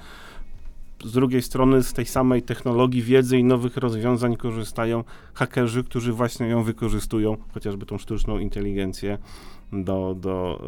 Z 1.04 1.12
drugiej 1.12 1.42
strony 1.42 1.82
z 1.82 1.92
tej 1.92 2.06
samej 2.06 2.42
technologii, 2.42 3.02
wiedzy 3.02 3.38
i 3.38 3.44
nowych 3.44 3.76
rozwiązań 3.76 4.36
korzystają 4.36 5.04
hakerzy, 5.34 5.84
którzy 5.84 6.12
właśnie 6.12 6.46
ją 6.46 6.62
wykorzystują, 6.62 7.36
chociażby 7.54 7.86
tą 7.86 7.98
sztuczną 7.98 8.38
inteligencję 8.38 9.18
do, 9.72 10.14
do 10.18 10.60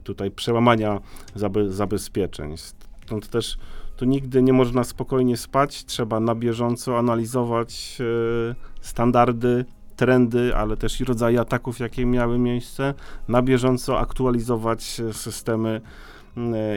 tutaj 0.00 0.30
przełamania 0.30 1.00
zabe, 1.34 1.68
zabezpieczeń. 1.68 2.54
Stąd 2.56 3.28
też 3.28 3.58
tu 3.96 4.04
nigdy 4.04 4.42
nie 4.42 4.52
można 4.52 4.84
spokojnie 4.84 5.36
spać, 5.36 5.84
trzeba 5.84 6.20
na 6.20 6.34
bieżąco 6.34 6.98
analizować 6.98 7.98
y, 8.00 8.54
standardy, 8.80 9.64
trendy, 9.96 10.56
ale 10.56 10.76
też 10.76 11.00
i 11.00 11.04
rodzaje 11.04 11.40
ataków, 11.40 11.80
jakie 11.80 12.06
miały 12.06 12.38
miejsce, 12.38 12.94
na 13.28 13.42
bieżąco 13.42 13.98
aktualizować 13.98 15.00
systemy 15.12 15.80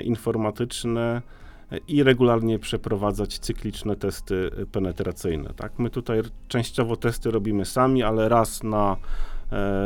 informatyczne, 0.04 1.22
i 1.88 2.04
regularnie 2.04 2.60
przeprowadzać 2.60 3.40
cykliczne 3.40 3.96
testy 3.96 4.52
penetracyjne. 4.72 5.54
Tak? 5.56 5.80
My 5.80 5.90
tutaj 5.90 6.22
częściowo 6.48 6.96
testy 6.96 7.32
robimy 7.32 7.66
sami, 7.66 8.04
ale 8.04 8.30
raz 8.30 8.64
na 8.64 8.92
e, 8.92 8.98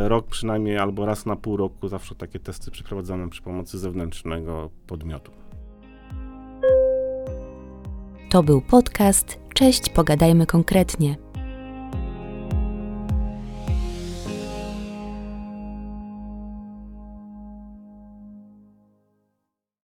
rok 0.08 0.28
przynajmniej 0.28 0.78
albo 0.78 1.06
raz 1.06 1.26
na 1.26 1.36
pół 1.36 1.58
roku 1.58 1.88
zawsze 1.88 2.16
takie 2.16 2.40
testy 2.40 2.72
przeprowadzamy 2.72 3.30
przy 3.30 3.42
pomocy 3.42 3.80
zewnętrznego 3.80 4.70
podmiotu. 4.88 5.32
To 8.30 8.44
był 8.44 8.62
podcast 8.62 9.40
Cześć, 9.54 9.90
pogadajmy 9.90 10.46
konkretnie. 10.46 11.29